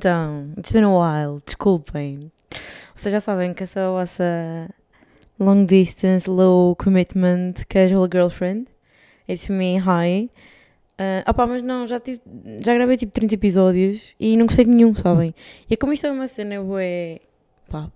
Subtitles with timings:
[0.00, 2.32] Então, it's been a while, desculpem.
[2.94, 4.70] Vocês já sabem que eu sou a vossa
[5.38, 8.68] long distance, low commitment, casual girlfriend.
[9.28, 10.30] It's me, hi.
[10.98, 12.18] Uh, opá, mas não, já, tive,
[12.64, 15.34] já gravei tipo 30 episódios e não gostei de nenhum, sabem?
[15.68, 17.20] E como isto é uma cena, eu é.
[17.68, 17.92] pá,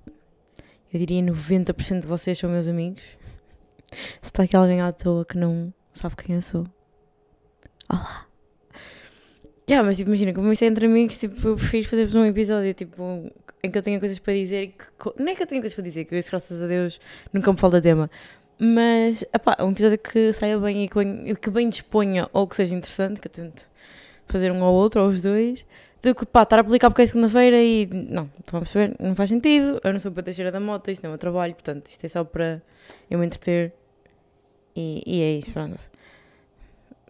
[0.93, 3.03] eu diria 90% de vocês são meus amigos.
[4.21, 6.67] Se está aqui alguém à toa que não sabe quem eu sou.
[7.89, 8.23] Olá!
[9.69, 12.75] Yeah, mas tipo, imagina, como isto é entre amigos, tipo, eu prefiro fazer-vos um episódio
[12.75, 13.31] tipo,
[13.63, 14.85] em que eu tenha coisas para dizer e que.
[15.19, 17.01] Não é que eu tenha coisas para dizer, que eu graças a Deus,
[17.33, 18.11] nunca me falta tema.
[18.59, 23.21] Mas, epá, um episódio que saia bem e que bem, disponha ou que seja interessante,
[23.21, 23.65] que eu tente
[24.29, 25.67] fazer um ou outro, ou os dois,
[26.03, 27.87] do que, pá, estar a publicar porque é segunda-feira e.
[27.87, 28.95] Não, estão a perceber?
[29.01, 29.81] Não faz sentido.
[29.83, 32.23] Eu não sou para da moto, isto é o meu trabalho, portanto, isto é só
[32.23, 32.62] para
[33.11, 33.73] eu me entreter.
[34.77, 35.81] E, e é isso, pronto.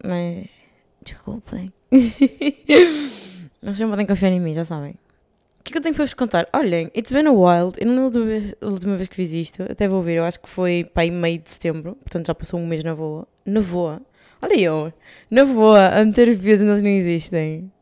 [0.05, 0.63] Mas.
[1.03, 1.73] Desculpem.
[3.63, 4.93] Vocês não podem confiar em mim, já sabem.
[4.93, 6.49] O que é que eu tenho para vos contar?
[6.53, 7.73] Olhem, it's been a while.
[7.79, 9.63] Eu não lembro a última vez que fiz isto.
[9.63, 10.17] Até vou ver.
[10.17, 11.95] Eu acho que foi para aí meio de setembro.
[11.97, 13.27] Portanto, já passou um mês na voa.
[13.47, 14.03] Na voa.
[14.43, 14.93] Olha eu.
[15.31, 15.89] Na voa.
[15.89, 17.73] A meter eles não existem.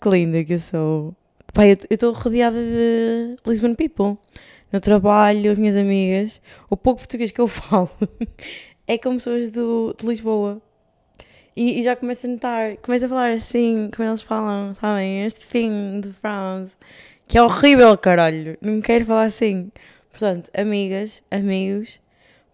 [0.00, 1.14] Que linda que eu sou.
[1.52, 4.16] Pai, eu estou rodeada de Lisbon people.
[4.72, 6.40] No trabalho, as minhas amigas.
[6.70, 7.90] O pouco português que eu falo
[8.86, 10.62] é como pessoas do, de Lisboa.
[11.56, 15.24] E, e, já começo a notar, começo a falar assim, como eles falam, sabem?
[15.24, 16.76] Este fim de frase,
[17.26, 18.58] que é horrível, caralho.
[18.60, 19.72] Não quero falar assim.
[20.10, 21.98] Portanto, amigas, amigos,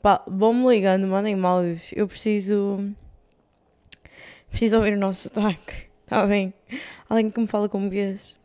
[0.01, 1.91] pá, vão-me ligando, mandem-me áudios.
[1.97, 2.93] Eu preciso.
[4.51, 6.55] Preciso ouvir o nosso sotaque, está bem?
[7.09, 8.37] Alguém que me fala com vez.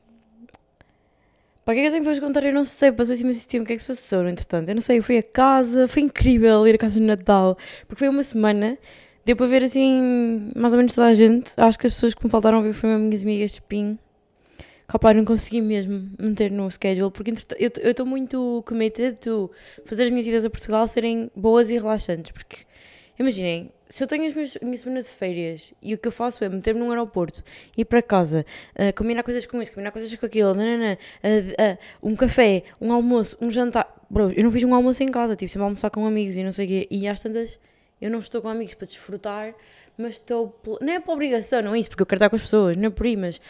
[1.63, 2.43] Pá, o que é que eu tenho para vos contar?
[2.43, 4.69] Eu não sei, passou assim esse tempo, o que é que se passou, entretanto?
[4.69, 7.55] Eu não sei, eu fui a casa, foi incrível ir a casa no Natal,
[7.87, 8.77] porque foi uma semana
[9.27, 11.51] Deu para ver assim, mais ou menos toda a gente.
[11.57, 13.99] Acho que as pessoas que me faltaram a ver foram minhas amigas de PIN.
[14.87, 19.51] Capaz, não consegui mesmo meter no schedule, porque eu estou muito committed to
[19.83, 22.31] fazer as minhas idas a Portugal serem boas e relaxantes.
[22.31, 22.59] Porque,
[23.19, 26.41] imaginem, se eu tenho as minhas, minhas semanas de férias e o que eu faço
[26.45, 27.43] é meter-me num aeroporto,
[27.75, 28.45] ir para casa,
[28.79, 32.93] uh, combinar coisas com isso, combinar coisas com aquilo, nanana, uh, uh, um café, um
[32.93, 33.93] almoço, um jantar.
[34.09, 36.43] Bro, eu não fiz um almoço em casa, tipo, sempre a almoçar com amigos e
[36.45, 36.87] não sei o quê.
[36.89, 37.59] E às tantas
[37.99, 39.55] eu não estou com amigos para desfrutar,
[39.97, 40.59] mas estou.
[40.81, 42.87] Não é por obrigação, não é isso, porque eu quero estar com as pessoas, não
[42.87, 43.41] é por aí, mas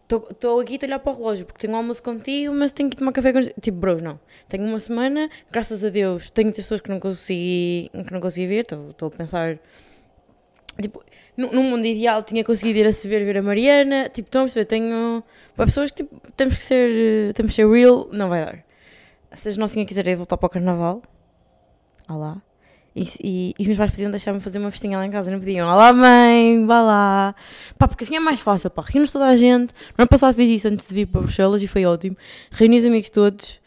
[0.00, 2.96] estou, estou aqui a olhar para o relógio porque tenho almoço contigo, mas tenho que
[2.96, 3.40] tomar café com.
[3.60, 4.20] Tipo, bros, não.
[4.48, 8.60] Tenho uma semana, graças a Deus, tenho pessoas que não consegui, que não consegui ver,
[8.60, 9.58] estou, estou a pensar.
[10.80, 11.02] Tipo,
[11.36, 14.08] num mundo ideal tinha conseguido ir a se ver, ver a Mariana.
[14.08, 14.66] Tipo, estão a perceber?
[14.66, 15.24] Tenho.
[15.56, 17.34] Para pessoas que tipo, temos que ser.
[17.34, 18.64] Temos que ser real, não vai dar.
[19.34, 21.02] Se a nocinha quiser voltar para o carnaval,
[22.08, 22.40] lá
[22.96, 25.70] e, e, os meus pais podiam deixar-me fazer uma festinha lá em casa, não podiam.
[25.70, 27.34] Olá mãe, vá lá.
[27.78, 28.82] Pá, porque assim é mais fácil, pá.
[28.82, 29.74] Reunimos toda a gente.
[29.98, 32.16] No ano passado fiz isso antes de vir para Bruxelas e foi ótimo.
[32.50, 33.60] Reuni os amigos todos,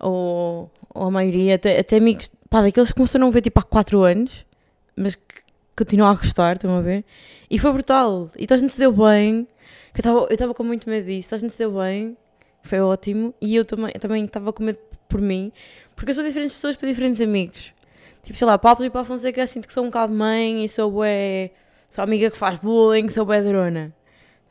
[0.00, 3.62] ou, ou a maioria, até, até amigos, pá, daqueles que começaram a ver tipo há
[3.62, 4.46] 4 anos,
[4.96, 5.42] mas que
[5.76, 7.04] continuam a gostar, estão a ver?
[7.50, 8.30] E foi brutal.
[8.34, 9.46] E toda a gente se deu bem.
[9.94, 11.28] Eu estava com muito medo disso.
[11.28, 12.16] Toda a gente se deu bem.
[12.62, 13.34] Foi ótimo.
[13.42, 15.52] E eu também estava com medo por mim.
[15.94, 17.74] Porque eu sou diferentes pessoas para diferentes amigos.
[18.24, 20.68] Tipo, sei lá, para a e a Fonseca sinto que sou um bocado mãe e
[20.68, 21.50] sou bué,
[21.90, 23.94] sou amiga que faz bullying, sou bué drona.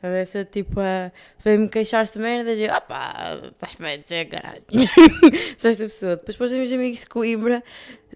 [0.00, 1.10] A ver se tipo, a
[1.42, 4.62] vem-me queixar-se de merdas e opá, estás bem dizer, caralho.
[5.56, 6.16] sou esta pessoa.
[6.16, 7.64] Depois para os meus amigos de Coimbra,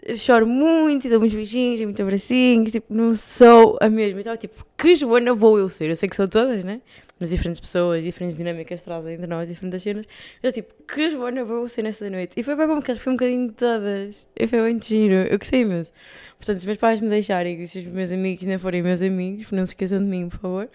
[0.05, 4.21] eu choro muito e dou muitos beijinhos e muitos abracinhos, tipo, não sou a mesma.
[4.21, 5.89] Então, tipo, que Joana vou eu ser?
[5.89, 6.83] Eu sei que são todas, né?
[7.19, 10.06] Mas diferentes pessoas, diferentes dinâmicas trazem entre nós, diferentes cenas.
[10.43, 12.39] Eu tipo, que Joana vou ser nesta noite?
[12.39, 14.29] E foi bem bom, porque foi um bocadinho de todas.
[14.37, 15.93] E foi muito giro, eu gostei imenso.
[16.37, 19.51] Portanto, se meus pais me deixarem e se os meus amigos ainda forem meus amigos,
[19.51, 20.71] não se esqueçam de mim, por favor.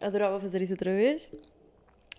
[0.00, 1.28] Adorava fazer isso outra vez.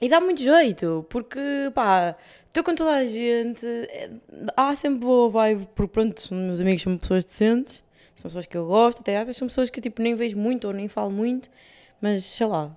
[0.01, 1.39] E dá muito jeito, porque
[1.74, 4.09] pá, estou com toda a gente, é,
[4.56, 7.81] há sempre boa vibe, porque pronto, meus amigos são pessoas decentes,
[8.13, 10.68] são pessoas que eu gosto, até às vezes são pessoas que tipo nem vejo muito
[10.68, 11.50] ou nem falo muito,
[12.01, 12.75] mas sei lá,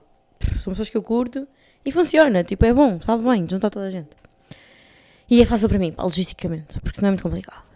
[0.60, 1.46] são pessoas que eu curto
[1.84, 4.10] e funciona, tipo, é bom, sabe bem, juntar toda a gente.
[5.30, 7.68] E é fácil para mim, pá, logisticamente, porque senão é muito complicado.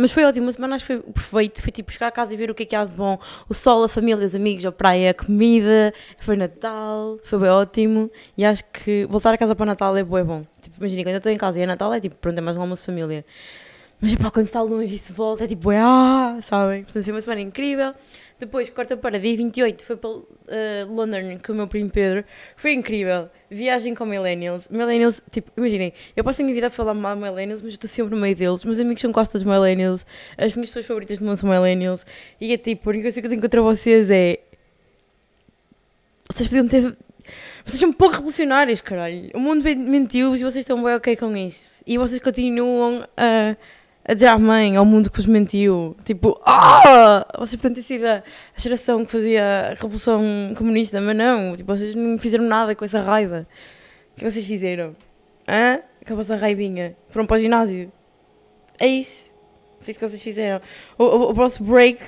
[0.00, 1.60] Mas foi ótimo, uma semana acho que foi perfeito.
[1.60, 3.18] Foi tipo buscar a casa e ver o que é que há de bom.
[3.48, 5.92] O sol, a família, os amigos, a praia, a comida.
[6.20, 8.08] Foi Natal, foi bem ótimo.
[8.36, 10.16] E acho que voltar a casa para o Natal é bom.
[10.16, 10.46] É bom.
[10.60, 12.56] Tipo, imagina, quando eu estou em casa e é Natal, é tipo, pronto, é mais
[12.56, 13.24] um almoço família.
[14.00, 16.84] Mas é para quando está longe e se volta, é tipo, ah, sabem?
[16.84, 17.94] Portanto, foi uma semana incrível.
[18.38, 20.24] Depois, corta para dia 28, foi para uh,
[20.88, 22.24] London com o meu primo Pedro.
[22.54, 23.28] Foi incrível.
[23.50, 24.68] Viagem com Millennials.
[24.68, 27.88] Millennials, tipo, imaginem, eu passo a minha vida a falar mal de Millennials, mas estou
[27.88, 28.64] sempre no meio deles.
[28.64, 30.06] Meus amigos são costas de Millennials.
[30.36, 32.06] As minhas pessoas favoritas do mundo são Millennials.
[32.40, 34.38] E é tipo, a única coisa que eu tenho contra vocês é.
[36.30, 36.96] Vocês podiam ter
[37.64, 39.30] Vocês são pouco revolucionários, caralho.
[39.34, 41.82] O mundo mentiu-vos e vocês estão bem ok com isso.
[41.84, 43.56] E vocês continuam a,
[44.08, 45.94] a dizer à mãe, ao mundo que vos mentiu.
[46.02, 47.26] Tipo, ah!
[47.38, 48.22] Vocês podem ter sido a
[48.56, 50.22] geração que fazia a revolução
[50.56, 51.54] comunista, mas não.
[51.54, 53.46] Tipo, vocês não fizeram nada com essa raiva.
[54.12, 54.96] O que vocês fizeram?
[55.46, 55.82] Hã?
[56.06, 56.96] Com a vossa raivinha.
[57.08, 57.92] Foram para o ginásio.
[58.80, 59.36] É isso.
[59.78, 60.62] Foi isso que vocês fizeram.
[60.96, 62.02] O, o, o break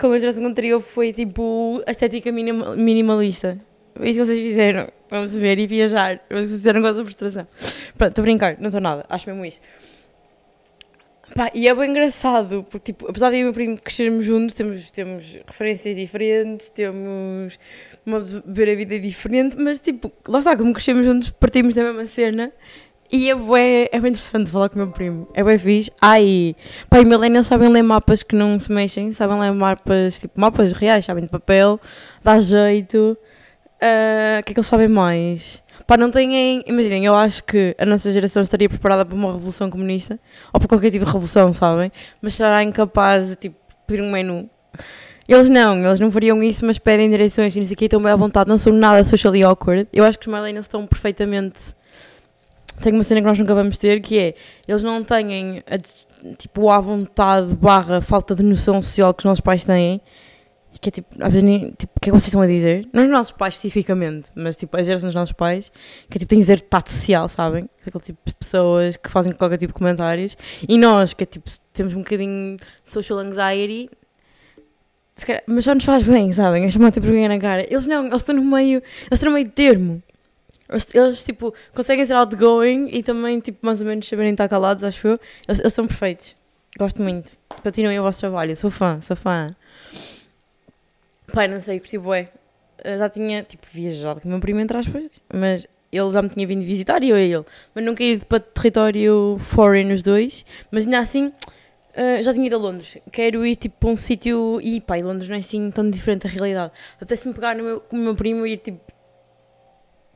[0.00, 3.60] com a geração anterior foi tipo a estética minima, minimalista.
[3.94, 4.88] Foi isso que vocês fizeram.
[5.10, 6.18] Vamos ver e viajar.
[6.30, 7.46] Vocês fizeram com essa frustração.
[7.98, 9.04] Pronto, estou a brincar, não estou nada.
[9.10, 9.60] Acho mesmo isso.
[11.34, 14.24] Pá, e é bem engraçado, porque tipo, apesar de eu e o meu primo crescermos
[14.24, 17.58] juntos, temos, temos referências diferentes, temos
[18.04, 21.84] modo de ver a vida diferente, mas tipo, lá está, como crescemos juntos, partimos da
[21.84, 22.52] mesma cena
[23.12, 25.28] e é bem, é bem interessante falar com o meu primo.
[25.34, 25.90] É bem fixe.
[26.00, 26.56] Ai,
[26.88, 30.72] pá, e millennials sabem ler mapas que não se mexem, sabem ler mapas, tipo, mapas
[30.72, 31.78] reais, sabem de papel,
[32.22, 33.16] dá jeito.
[33.80, 35.62] Ah, o uh, que é que eles sabem mais?
[35.86, 36.62] Pá, não têm.
[36.66, 40.18] Imaginem, eu acho que a nossa geração estaria preparada para uma revolução comunista
[40.52, 41.90] ou para qualquer tipo de revolução, sabem?
[42.20, 43.56] Mas será incapaz de, tipo,
[43.86, 44.48] pedir um menu.
[45.28, 48.02] Eles não, eles não fariam isso, mas pedem direções e não sei o que, estão
[48.02, 49.88] bem à vontade, não são nada socially awkward.
[49.92, 51.74] Eu acho que os millennials estão perfeitamente
[52.80, 54.34] tem uma cena que nós nunca vamos ter, que é,
[54.66, 55.78] eles não têm, a,
[56.36, 60.00] tipo, a vontade barra falta de noção social que os nossos pais têm,
[60.82, 61.48] que é tipo, às vezes,
[61.78, 62.88] tipo, o que é que vocês estão a dizer?
[62.92, 65.70] Não os nossos pais especificamente, mas tipo, a geração dos nossos pais,
[66.10, 67.68] que é tipo, tem zero tato social, sabem?
[67.86, 70.36] Aquele tipo de pessoas que fazem qualquer tipo de comentários,
[70.68, 73.88] e nós, que é tipo, temos um bocadinho social anxiety,
[75.46, 76.66] mas só nos faz bem, sabem?
[76.66, 77.64] A chamar tipo vergonha na cara.
[77.70, 80.02] Eles não, eles estão no meio, eles estão no meio termo.
[80.68, 84.82] Eles, eles, tipo, conseguem ser outgoing e também, tipo, mais ou menos saberem estar calados,
[84.82, 85.20] acho eu.
[85.46, 86.34] Eles, eles são perfeitos.
[86.76, 87.32] Gosto muito.
[87.62, 88.56] Continuem o vosso trabalho.
[88.56, 89.54] Sou fã, sou fã.
[91.32, 92.28] Pai, não sei, curti bué.
[92.84, 96.46] Já tinha, tipo, viajado com o meu primo, entre aspas, mas ele já me tinha
[96.46, 97.44] vindo visitar e eu a ele.
[97.74, 100.44] Mas nunca ia para território foreign os dois.
[100.70, 102.98] Mas ainda assim, uh, já tinha ido a Londres.
[103.10, 104.60] Quero ir, tipo, para um sítio...
[104.62, 106.72] E, pá, Londres não é assim tão diferente da realidade.
[106.96, 108.80] Apetece-me pegar no meu, com o meu primo e ir, tipo,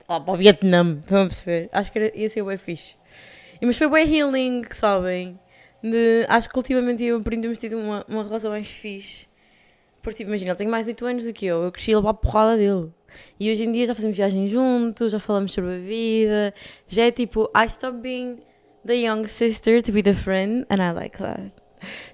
[0.08, 1.68] lá para o Vietnã, estão a perceber?
[1.72, 2.94] Acho que era, ia ser bem fixe.
[3.60, 5.38] E, mas foi bem healing, sabem?
[5.82, 9.28] De, acho que ultimamente eu aprendi temos tido uma, uma relação mais fixe.
[10.06, 12.14] Porque, tipo, imagina, ele tem mais 8 anos do que eu, eu cresci levar a
[12.14, 12.93] porrada dele.
[13.41, 16.55] E hoje em dia já fazemos viagens juntos, já falamos sobre a vida,
[16.87, 18.38] já é tipo, I stop being
[18.87, 21.50] the young sister to be the friend, and I like that.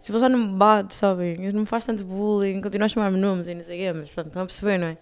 [0.01, 1.33] Tipo, já não me bate, sabem?
[1.33, 3.93] Ele não me faz tanto bullying, continua a chamar-me nomes e não sei o quê,
[3.93, 4.97] mas pronto, estão a perceber, não é?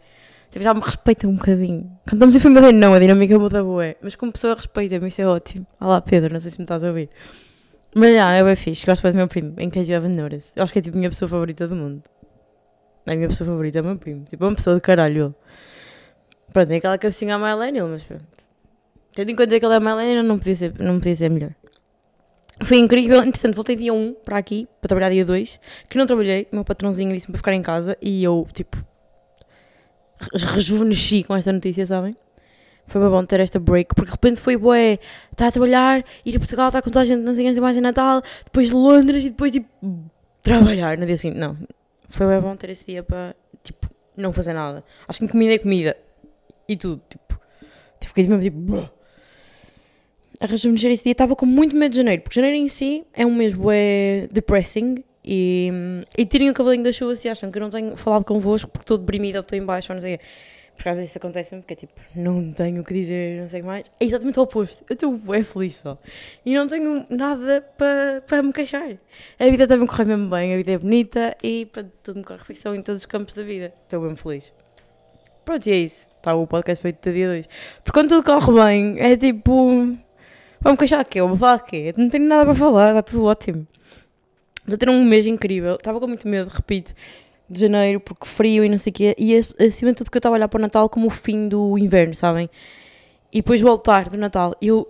[0.51, 1.83] Tipo, já me respeita um bocadinho.
[2.09, 3.95] Quando estamos em família, não, a dinâmica muda boa.
[4.03, 5.65] Mas como pessoa respeita-me, isso é ótimo.
[5.81, 7.09] Olá, Pedro, não sei se me estás a ouvir.
[7.95, 8.85] Mas já, é bem fixe.
[8.85, 10.19] Gosto bem do meu primo, em case you haven't.
[10.57, 12.03] Eu acho que é tipo a minha pessoa favorita do mundo.
[13.07, 14.25] A minha pessoa favorita é o meu primo.
[14.25, 15.35] Tipo, é uma pessoa de caralho.
[16.53, 18.25] Pronto, tem aquela cabecinha a millennial, mas pronto.
[19.15, 21.51] Tendo em conta que ele é millennial, não podia ser, não podia ser melhor.
[22.63, 23.55] Foi incrível, interessante.
[23.55, 25.59] Voltei dia 1 para aqui, para trabalhar dia 2,
[25.89, 26.47] que não trabalhei.
[26.53, 28.77] Meu patrãozinho disse-me para ficar em casa e eu, tipo,
[30.33, 32.17] rejuvenesci com esta notícia, sabem?
[32.87, 34.99] Foi bom ter esta break, porque de repente foi bué,
[35.31, 37.77] está a trabalhar, ir a Portugal, está com toda a gente, não sei quem mais
[37.77, 39.69] de Natal, depois de Londres e depois, tipo,
[40.43, 41.39] trabalhar no dia seguinte.
[41.39, 41.57] Não,
[42.11, 44.85] foi bem bom ter esse dia para, tipo, não fazer nada.
[45.09, 45.97] Acho que comida é comida.
[46.69, 47.41] E tudo, tipo,
[47.99, 48.91] tipo fiquei mesmo, tipo, Bruh.
[50.41, 51.13] a rejuvenescer esse dia.
[51.13, 55.03] Estava com muito medo de janeiro, porque janeiro em si é um mês bué depressing
[55.25, 55.71] e,
[56.17, 58.85] e tirem o cavalinho da chuva se acham que eu não tenho falado convosco porque
[58.85, 60.19] estou deprimida ou estou em baixo não sei o.
[60.81, 63.61] Porque às vezes isso acontece porque é tipo, não tenho o que dizer, não sei
[63.61, 63.91] o que mais.
[64.01, 64.83] É exatamente o oposto.
[64.89, 65.99] Eu estou bem feliz só.
[66.43, 68.97] E não tenho nada para pa me queixar.
[69.39, 72.43] A vida também corre mesmo bem, a vida é bonita e para tudo me corre
[72.45, 73.75] ficção em todos os campos da vida.
[73.83, 74.55] Estou bem feliz.
[75.45, 76.09] Pronto, e é isso.
[76.17, 77.47] Está o podcast feito de dia 2.
[77.85, 79.99] Porque quando tudo corre bem, é tipo.
[80.63, 81.93] Vamos queixar aqui, eu vou falar aqui.
[81.99, 83.69] Não tenho nada para falar, está tudo ótimo.
[84.61, 85.75] Estou a ter um mês incrível.
[85.75, 86.95] Estava com muito medo, repito,
[87.51, 89.17] de janeiro, porque frio e não sei o quê.
[89.19, 91.49] E acima de tudo que eu estava a olhar para o Natal como o fim
[91.49, 92.49] do inverno, sabem?
[93.33, 94.55] E depois voltar do Natal.
[94.63, 94.87] Eu,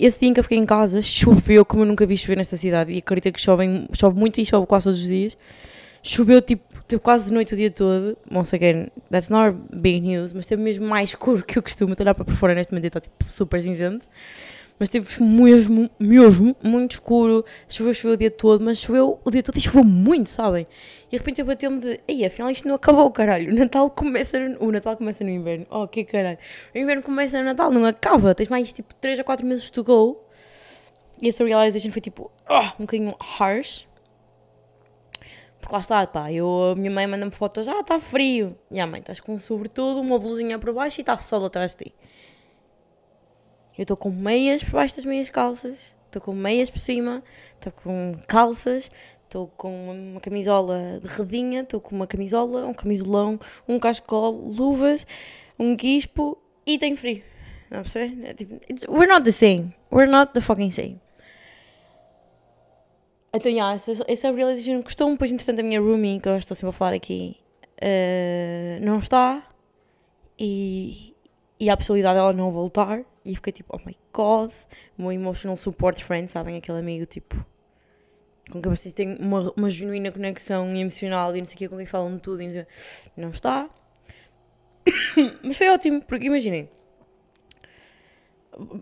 [0.00, 2.56] esse dia em que eu fiquei em casa, choveu como eu nunca vi chover nesta
[2.56, 2.92] cidade.
[2.92, 5.38] E acredito que chove, chove muito e chove quase todos os dias.
[6.02, 8.18] Choveu tipo, tipo quase de noite o dia todo.
[8.30, 11.92] Once again, that's not big news, mas teve mesmo mais escuro que eu costumo.
[11.92, 14.06] Estou a olhar para fora neste momento e está tipo super cinzento
[14.78, 19.42] mas teve mesmo, mesmo, muito escuro, choveu, choveu o dia todo, mas choveu o dia
[19.42, 20.66] todo e choveu muito, sabem?
[21.06, 24.38] E de repente eu bateu-me de, ei, afinal isto não acabou, caralho, o Natal começa,
[24.38, 26.38] no, o Natal começa no inverno, oh, que caralho,
[26.74, 29.84] o inverno começa no Natal, não acaba, tens mais tipo 3 a 4 meses to
[29.84, 30.20] go,
[31.22, 33.86] e essa realization foi tipo, oh, um bocadinho harsh,
[35.60, 38.54] Porque lá está, pá, eu, a minha mãe manda-me fotos, ah, está frio.
[38.70, 41.74] E a mãe, estás com um sobretudo, uma blusinha por baixo e está sol atrás
[41.74, 41.94] de ti.
[43.76, 47.22] Eu estou com meias por baixo das minhas calças, estou com meias por cima,
[47.54, 48.90] estou com calças,
[49.24, 55.06] estou com uma camisola de redinha, estou com uma camisola, um camisolão, um cascol, luvas,
[55.58, 57.22] um guispo e tenho frio.
[57.70, 58.26] Não percebe?
[58.26, 59.74] É tipo, we're not the same.
[59.90, 61.00] We're not the fucking same.
[63.32, 66.70] Então, yeah, essa, essa realization custou depois entretanto a minha roomie, que eu estou sempre
[66.70, 67.36] a falar aqui,
[67.82, 69.42] uh, não está
[70.38, 71.13] e,
[71.64, 74.52] e a possibilidade dela não voltar e fiquei tipo, oh my god,
[74.98, 76.56] meu emotional support friend, sabem?
[76.58, 77.34] Aquele amigo tipo
[78.50, 81.78] com quem vocês têm uma, uma genuína conexão emocional e não sei o que, com
[81.78, 82.66] quem falam de tudo e
[83.16, 83.70] não está.
[85.42, 86.68] Mas foi ótimo, porque imaginem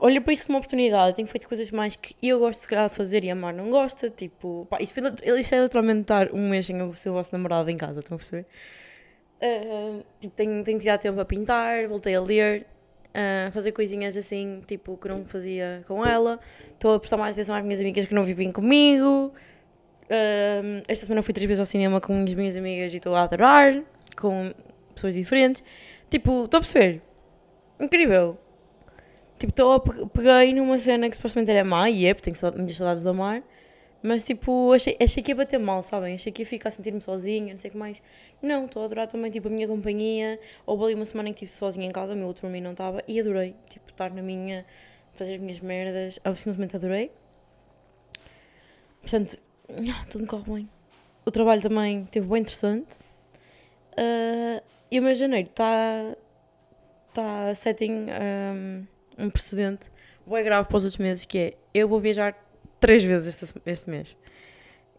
[0.00, 1.14] olha para isso como uma oportunidade.
[1.14, 3.70] Tenho feito coisas mais que eu gosto se calhar de fazer e a Mar não
[3.70, 4.10] gosta.
[4.10, 7.70] Tipo, pá, isto, foi, isto é literalmente estar um mês sem o seu vosso namorado
[7.70, 8.46] em casa, estão a perceber?
[9.40, 12.66] Uh, tipo, tenho, tenho tirado tempo a pintar, voltei a ler,
[13.12, 16.40] uh, fazer coisinhas assim, tipo, que não fazia com ela.
[16.66, 19.32] Estou a prestar mais atenção às minhas amigas que não vivem comigo.
[20.86, 23.82] Esta semana fui três vezes ao cinema com as minhas amigas e estou a adorar,
[24.14, 24.52] com
[24.94, 25.64] pessoas diferentes.
[26.10, 27.00] Tipo, estou a perceber?
[27.80, 28.36] Incrível.
[29.38, 33.02] Tipo, estou peguei numa cena que supostamente era má, e é, porque tenho muitas saudades
[33.02, 33.42] da mar,
[34.02, 36.14] mas tipo, achei, achei que ia bater mal, sabem?
[36.14, 38.02] Achei que ia ficar a sentir-me sozinha, não sei o que mais.
[38.40, 40.38] Não, estou a adorar também, tipo, a minha companhia.
[40.66, 42.72] Houve ali uma semana em que estive sozinha em casa, o meu outro mim não
[42.72, 44.66] estava, e adorei, tipo, estar na minha,
[45.12, 47.10] fazer as minhas merdas, eu simplesmente adorei.
[49.00, 49.38] Portanto,
[50.10, 50.68] tudo me corre bem.
[51.24, 53.00] O trabalho também teve bem interessante.
[53.92, 56.16] Uh, e o meu janeiro está
[57.14, 58.06] tá setting.
[58.10, 58.86] Um,
[59.18, 59.90] um precedente
[60.26, 62.36] bem grave para os outros meses, que é, eu vou viajar
[62.82, 64.16] três vezes este, este mês.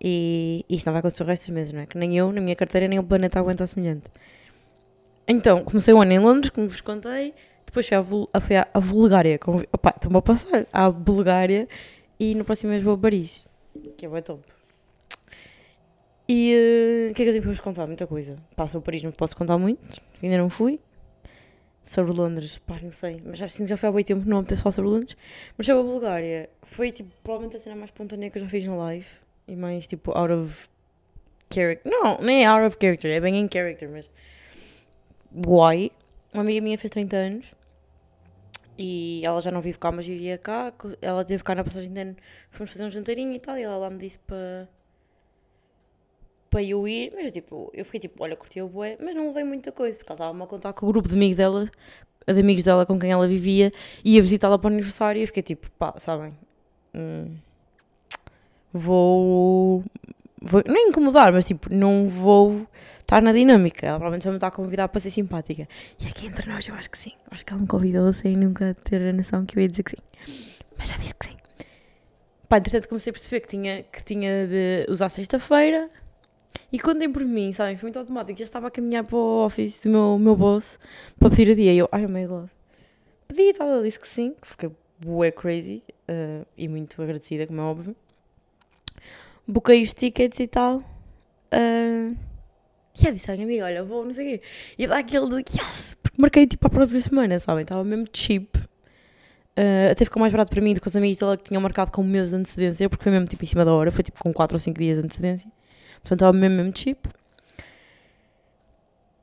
[0.02, 1.86] E isto não vai acontecer o resto dos meses, não é?
[1.86, 4.10] Que nem eu, na minha carteira, nem o planeta aguenta semelhante.
[5.28, 7.34] Então, comecei o ano em Londres, como vos contei,
[7.66, 8.04] depois fui à,
[8.42, 9.40] fui à, Bulgária,
[9.72, 11.68] opa, estou-me a passar, à Bulgária,
[12.20, 13.48] e no próximo mês vou a Paris,
[13.98, 14.42] que é bem top.
[16.28, 17.86] E uh, o que é que eu tenho para vos contar?
[17.86, 18.38] Muita coisa.
[18.56, 20.80] Passo a Paris, não posso contar muito, ainda não fui
[21.84, 24.62] sobre Londres, pá, não sei, mas já, assim, já foi há bem tempo, não apetece
[24.62, 25.18] falar sobre Londres.
[25.58, 28.66] Mas sobre a Bulgária, foi tipo, provavelmente a cena mais espontânea que eu já fiz
[28.66, 29.08] no live
[29.48, 30.70] e mais tipo, out of
[31.54, 31.92] character.
[31.92, 34.10] Não, nem é out of character, é bem em character, mas.
[35.34, 35.92] Why?
[36.34, 37.52] Uma amiga minha fez 30 anos
[38.78, 40.74] e ela já não vive cá, mas vivia cá.
[41.02, 42.16] Ela teve cá na passagem de ano,
[42.50, 44.68] fomos fazer um jantarinho e tal, e ela lá me disse para
[46.54, 49.44] para eu ir, mas tipo, eu fiquei tipo, olha, curti o bué, mas não levei
[49.44, 51.68] muita coisa, porque ela estava-me a contar com o grupo de amigos dela,
[52.28, 53.72] de amigos dela com quem ela vivia,
[54.06, 56.38] ia visitá-la para o aniversário e eu fiquei tipo, pá, sabem,
[56.94, 57.36] hum,
[58.72, 59.84] vou,
[60.40, 62.68] vou, nem incomodar, mas tipo, não vou
[63.02, 65.68] estar na dinâmica, ela provavelmente só me está a convidar para ser simpática.
[66.00, 68.76] E aqui entre nós eu acho que sim, acho que ela me convidou sem nunca
[68.84, 70.04] ter a noção que eu ia dizer que sim,
[70.78, 71.36] mas já disse que sim.
[72.48, 75.90] Pá, entretanto comecei a perceber que tinha, que tinha de usar sexta-feira,
[76.74, 77.78] e contem por mim, sabem?
[77.78, 78.40] Foi muito automático.
[78.40, 80.80] Já estava a caminhar para o office do meu, meu boss
[81.20, 81.72] para pedir a dia.
[81.72, 82.50] E eu, ai, oh my god.
[83.28, 83.70] Pedi e tal.
[83.70, 87.96] Ela disse que sim, que fiquei bué crazy uh, e muito agradecida, como é óbvio.
[89.48, 90.78] Buquei os tickets e tal.
[91.54, 92.18] Uh,
[93.00, 94.46] e eu disse, ai, amiga, olha, vou, não sei o quê.
[94.76, 97.62] E dá aquele de, yes, porque marquei tipo a própria semana, sabem?
[97.62, 98.58] Estava mesmo cheap.
[98.58, 101.92] Uh, até ficou mais barato para mim do que os amigos dela que tinham marcado
[101.92, 104.34] com mês de antecedência, porque foi mesmo tipo em cima da hora, foi tipo com
[104.34, 105.52] 4 ou 5 dias de antecedência.
[106.04, 107.08] Portanto, estava mesmo, mesmo cheap.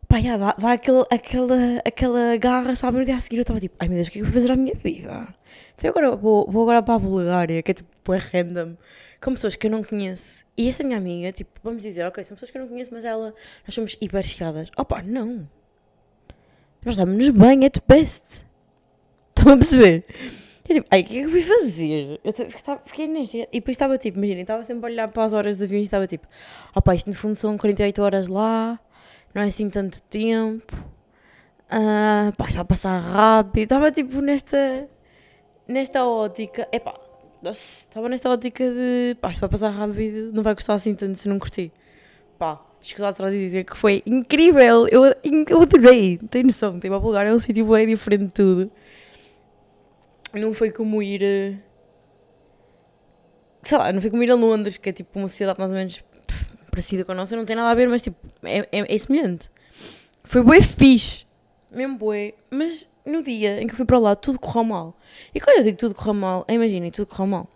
[0.09, 2.99] Pá, já, dá, dá aquele, aquela, aquela garra, sabe?
[2.99, 4.33] No dia a seguir eu estava tipo, ai meu Deus, o que é que eu
[4.33, 5.35] vou fazer à minha vida?
[5.77, 8.77] Então agora vou, vou agora para a Bulgária, que é tipo, é random,
[9.21, 10.45] com pessoas que eu não conheço.
[10.57, 13.05] E essa minha amiga, tipo, vamos dizer, ok, são pessoas que eu não conheço, mas
[13.05, 13.33] ela,
[13.65, 14.69] nós somos hiper chegadas.
[14.77, 15.49] Opa, não.
[16.85, 18.45] Nós damos-nos bem, é the best.
[19.29, 20.05] Estão a perceber?
[20.69, 22.21] Eu tipo, ai, o que é que eu fui fazer?
[22.23, 23.39] Eu estava, fiquei nesta.
[23.39, 25.83] E depois estava tipo, imagina, estava sempre a olhar para as horas de avião e
[25.83, 26.27] estava tipo,
[26.75, 28.79] opá, isto no fundo são 48 horas lá,
[29.35, 30.77] não é assim tanto tempo,
[31.71, 33.63] uh, pá, vai passar rápido.
[33.65, 34.89] Estava tipo nesta,
[35.67, 36.95] nesta ótica, epá,
[37.51, 41.29] estava nesta ótica de, pá, isto vai passar rápido, não vai custar assim tanto se
[41.29, 41.73] não curtir.
[42.39, 45.05] Pá, escusado será de dizer que foi incrível, eu,
[45.49, 48.71] eu adorei, tem noção, tipo, a Bulgária é um sítio bem diferente de tudo
[50.35, 51.23] não foi como ir.
[51.23, 51.55] Eh,
[53.63, 55.77] sei lá, não foi como ir a Londres, que é tipo uma sociedade mais ou
[55.77, 56.03] menos
[56.71, 59.51] parecida com a nossa, não tem nada a ver, mas tipo, é, é, é semelhante.
[60.25, 61.27] Foi bué fixe,
[61.71, 64.97] mesmo bué, mas no dia em que fui para lá tudo correu mal.
[65.35, 67.49] E quando eu digo tudo correu mal, imaginem, tudo correu mal.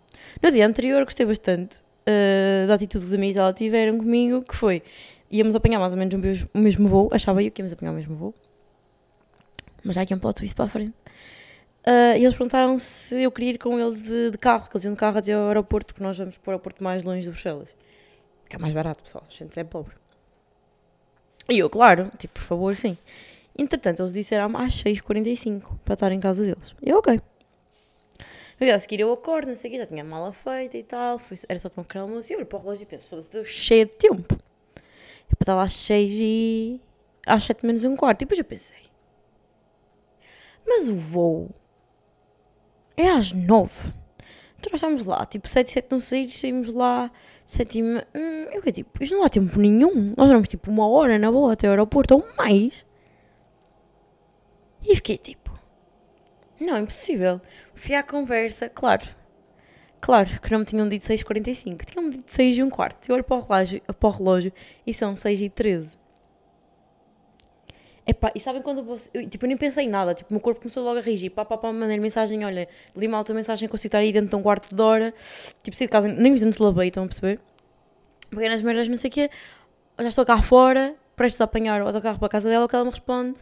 [0.43, 4.55] No dia anterior gostei bastante, uh, da atitude que os amigos dela tiveram comigo, que
[4.55, 4.83] foi,
[5.31, 7.91] íamos apanhar mais ou menos o mesmo, o mesmo voo, achava eu que íamos apanhar
[7.91, 8.33] o mesmo voo,
[9.83, 10.93] mas já aqui é um plot twist para a frente.
[11.87, 14.85] Uh, e eles perguntaram se eu queria ir com eles de, de carro, que eles
[14.85, 17.29] iam de carro até ao aeroporto, que nós vamos para o aeroporto mais longe de
[17.29, 17.75] Bruxelas.
[18.49, 19.23] Que é mais barato, pessoal.
[19.27, 19.93] A gente é pobre.
[21.47, 22.97] E eu, claro, tipo, por favor, sim.
[23.55, 26.75] Entretanto, eles disseram às 6h45 para estar em casa deles.
[26.81, 27.21] Eu, ok.
[28.59, 31.19] No a seguir eu acordo, não sei o que, já tinha mala feita e tal,
[31.19, 33.45] foi, era só tomar um almoço e olho para o relógio e penso, foda-se, estou
[33.45, 34.33] cheia de tempo.
[35.29, 36.81] É para estar lá às 6 e...
[37.27, 38.21] às 7 menos um quarto.
[38.21, 38.77] E depois eu pensei,
[40.65, 41.49] mas o voo
[42.97, 43.93] é às 9.
[44.57, 47.11] Então nós estamos lá, tipo, 7 e 7 não sair, saímos lá,
[47.45, 48.07] 7 e meia.
[48.15, 50.13] Hum, eu que tipo, isto não há tempo nenhum.
[50.17, 52.85] Nós vamos tipo uma hora na boa até o aeroporto ou mais.
[54.83, 55.57] E fiquei tipo,
[56.59, 57.41] não, impossível.
[57.73, 59.05] Fui à conversa, claro.
[60.01, 63.09] Claro que não me tinham dito 6h45, tinham-me dito 6 e um quarto.
[63.09, 64.53] Eu olho para o relógio, para o relógio
[64.85, 65.97] e são 6 e 13.
[68.07, 70.41] Epá, e sabem quando eu, eu, tipo, eu nem pensei em nada, tipo, o meu
[70.41, 73.33] corpo começou logo a reagir, pá, pá, pá, mandei mensagem, olha, li mal a tua
[73.33, 75.11] mensagem, consigo estar aí dentro de um quarto de hora,
[75.63, 77.39] tipo, saí de casa, nem os dentes lavei, estão a perceber?
[78.29, 79.29] Peguei nas merdas, não sei o quê,
[79.99, 82.75] já estou cá fora, prestes a apanhar o autocarro para a casa dela, o que
[82.75, 83.39] ela me responde,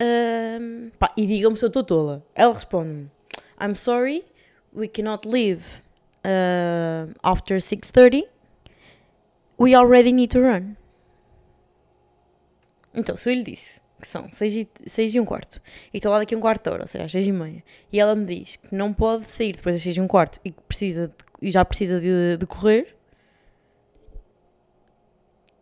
[0.00, 2.24] um, pá, e diga-me se eu estou tola.
[2.34, 3.10] Ela responde-me,
[3.60, 4.24] I'm sorry,
[4.74, 5.82] we cannot leave
[6.24, 8.22] uh, after 6.30,
[9.60, 10.76] we already need to run.
[12.94, 15.62] Então, se eu lhe disse que são 6 e, 6 e um quarto,
[15.94, 18.00] e estou lá daqui um quarto de hora, ou seja, às 6 e meia, e
[18.00, 20.60] ela me diz que não pode sair depois das 6 e um quarto e, que
[20.62, 22.96] precisa de, e já precisa de, de correr,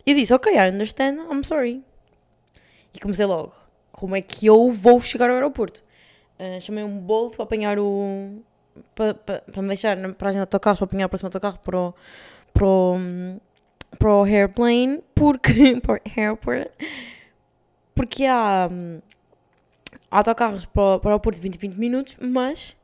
[0.07, 1.85] eu disse, ok, I understand, I'm sorry.
[2.95, 3.53] E comecei logo,
[3.93, 5.85] como é que eu vou chegar ao aeroporto?
[6.39, 8.43] Uh, chamei um Bolt para apanhar o...
[8.95, 11.79] para, para, para me deixar na paragem do autocarro, para apanhar o próximo autocarro para
[11.79, 11.95] o...
[12.53, 12.97] para o,
[13.99, 15.79] para o airplane, porque...
[15.85, 16.71] para o airport
[17.95, 19.01] porque há, hum,
[20.11, 22.77] autocarros para, para o de 20 20 minutos, mas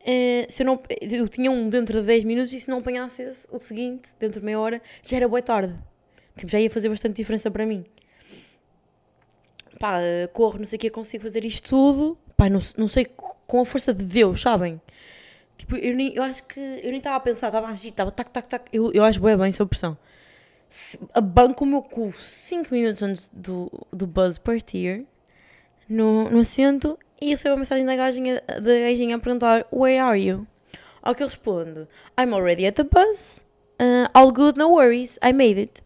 [0.00, 3.22] uh, se eu, não, eu tinha um dentro de 10 minutos e se não apanhasse
[3.22, 5.74] esse, o seguinte, dentro de meia hora, já era boa tarde.
[6.36, 7.84] Tipo, já ia fazer bastante diferença para mim.
[9.78, 9.98] Pá,
[10.32, 12.18] corro, não sei o que, consigo fazer isto tudo.
[12.36, 13.06] Pá, não, não sei,
[13.46, 14.80] com a força de Deus, sabem?
[15.56, 18.10] Tipo, eu, nem, eu acho que eu nem estava a pensar, estava a agir, estava
[18.10, 18.68] tac, tac, tac.
[18.72, 19.96] Eu, eu acho bem, bem sob pressão
[21.12, 25.06] abanco o meu cu 5 minutos antes do, do buzz partir
[25.88, 30.20] no, no assento e recebo a mensagem da gajinha, da gajinha a perguntar Where are
[30.20, 30.46] you?
[31.00, 31.86] Ao que eu respondo
[32.18, 33.44] I'm already at the bus.
[33.80, 35.18] Uh, all good, no worries.
[35.22, 35.82] I made it.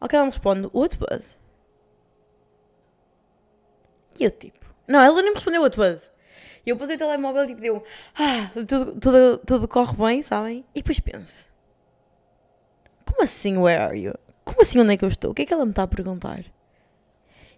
[0.00, 1.38] Ao que ela me responde What bus?
[4.18, 6.10] E eu tipo Não, ela nem me respondeu what bus.
[6.66, 7.84] E eu pusei o telemóvel e tipo deu
[8.16, 10.64] Ah, tudo, tudo, tudo corre bem, sabem?
[10.74, 11.51] E depois penso
[13.12, 14.14] como assim, where are you?
[14.44, 15.30] Como assim, onde é que eu estou?
[15.30, 16.44] O que é que ela me está a perguntar?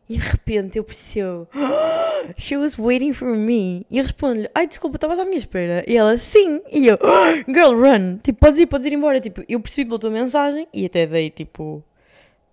[0.09, 1.49] E de repente eu percebo,
[2.37, 3.87] she was waiting for me.
[3.91, 5.83] E eu respondo-lhe, ai desculpa, estavas à minha espera.
[5.87, 6.61] E ela, sim.
[6.71, 6.99] E eu,
[7.49, 8.19] girl, run.
[8.19, 9.21] Tipo, podes ir, podes ir embora.
[9.21, 11.83] Tipo, eu percebi pela tua mensagem e até dei tipo,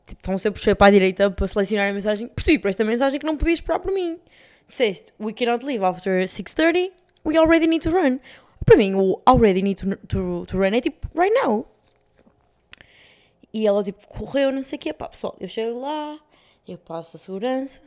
[0.07, 2.27] tipo, estão sempre puxei para a direita para selecionar a mensagem.
[2.27, 4.17] Percebi por esta mensagem que não podias esperar por mim.
[4.67, 6.91] Disseste, we cannot leave after 6.30,
[7.25, 8.19] we already need to run.
[8.65, 11.65] Para mim, o already need to, to, to run é tipo, right now.
[13.53, 14.93] E ela tipo correu, não sei o quê.
[14.93, 16.19] Pá, pessoal, eu chego lá,
[16.67, 17.81] eu passo a segurança,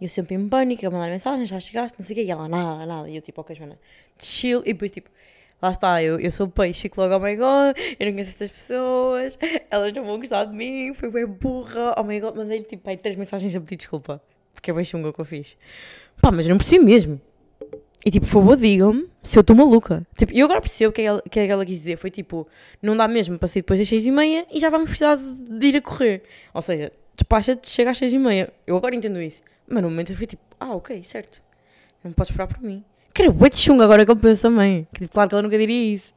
[0.00, 2.24] eu sempre em pânico, a mandar mensagem, já chegaste, não sei o quê.
[2.24, 3.08] E ela, nada, nada.
[3.08, 3.78] E eu tipo, ok, Joana,
[4.18, 4.60] chill.
[4.60, 5.10] E depois tipo,
[5.60, 8.50] lá está, eu, eu sou peixe, fico logo, oh my god, eu não conheço estas
[8.50, 9.38] pessoas,
[9.70, 12.96] elas não vão gostar de mim, fui bem burra, oh my god, mandei-lhe tipo aí
[12.96, 15.56] três mensagens a pedir desculpa, porque é bem chunga que eu fiz.
[16.20, 17.20] Pá, mas eu não percebi mesmo.
[18.04, 20.06] E tipo, por favor, digam-me se eu estou maluca.
[20.16, 21.96] Tipo, eu agora percebo o que, é que, é que ela quis dizer.
[21.98, 22.46] Foi tipo,
[22.80, 25.66] não dá mesmo para sair depois das seis e meia e já vamos precisar de,
[25.66, 26.22] ir a correr.
[26.54, 28.52] Ou seja, despacha-te, chega às seis e meia.
[28.66, 29.42] Eu agora entendo isso.
[29.68, 31.42] Mas no momento eu fui tipo, ah, ok, certo.
[32.02, 32.82] Não podes esperar por mim.
[33.18, 34.88] Era bué de chunga agora que eu penso também.
[34.94, 36.14] Que, tipo, claro que ela nunca diria isso.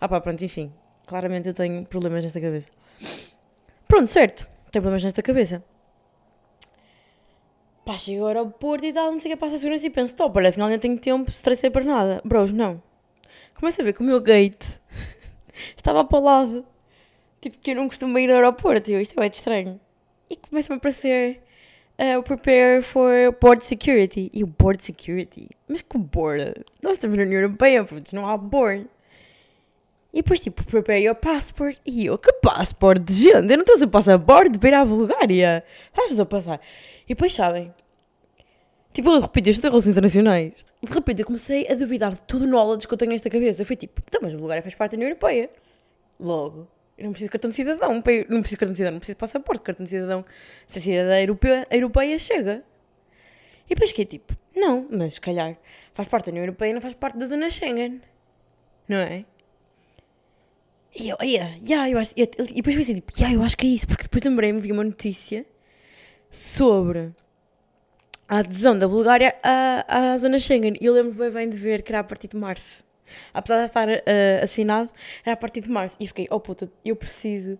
[0.00, 0.72] Ah pá, pronto, enfim.
[1.04, 2.68] Claramente eu tenho problemas nesta cabeça.
[3.88, 4.46] Pronto, certo.
[4.70, 5.64] Tenho problemas nesta cabeça.
[7.84, 10.16] Pá, chego ao aeroporto e tal, não sei o que, passa a segurança e penso,
[10.16, 12.22] top, olha, afinal nem tenho tempo, estressei para nada.
[12.24, 12.82] Bros, não.
[13.54, 14.64] Começo a ver que o meu gate
[15.76, 16.66] estava para o lado.
[17.40, 19.78] Tipo, que eu não costumo ir ao aeroporto, eu, isto é de estranho.
[20.30, 21.42] E começa-me a aparecer
[21.98, 24.30] uh, prepare for board security.
[24.32, 25.48] E o board security?
[25.68, 26.54] Mas que board?
[26.82, 28.86] Nós estamos na União Europeia, putz, não há board.
[30.12, 31.76] E depois, tipo, prepare your passport.
[31.84, 33.50] E eu, que passport de gente?
[33.50, 35.64] Eu não estou a passaporte para ir à Bulgária.
[35.88, 36.60] Estás a passar?
[37.06, 37.72] E depois sabem,
[38.94, 40.52] Tipo, eu estou em relações internacionais.
[40.80, 43.64] De repente, eu comecei a duvidar de todo o knowledge que eu tenho nesta cabeça.
[43.64, 45.50] Foi tipo, então, mas a Bulgária faz parte da União Europeia.
[46.20, 47.92] Logo, eu não preciso de cartão de cidadão.
[47.92, 49.64] Não preciso de cartão de cidadão, não preciso de passaporte.
[49.64, 50.24] Cartão de cidadão,
[50.64, 52.64] se a cidadã europeia, europeia chega.
[53.66, 55.58] E depois que é tipo, não, mas se calhar
[55.92, 58.00] faz parte da União Europeia e não faz parte da zona Schengen.
[58.88, 59.24] Não é?
[60.94, 63.66] E eu, yeah, yeah, eu acho, e, e depois pensei tipo, yeah, eu acho que
[63.66, 65.44] é isso, porque depois lembrei-me, vi uma notícia
[66.34, 67.12] sobre
[68.28, 70.74] a adesão da Bulgária à, à zona Schengen.
[70.80, 72.82] E eu lembro bem, bem de ver que era a partir de março.
[73.32, 74.90] Apesar de estar eh, assinado,
[75.24, 75.96] era a partir de março.
[76.00, 77.56] E fiquei, oh puta, eu preciso,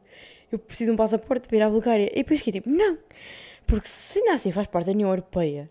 [0.51, 2.11] eu preciso de um passaporte para ir à Bulgária.
[2.13, 2.99] E depois fiquei tipo, não,
[3.67, 5.71] porque se ainda assim faz parte da União Europeia,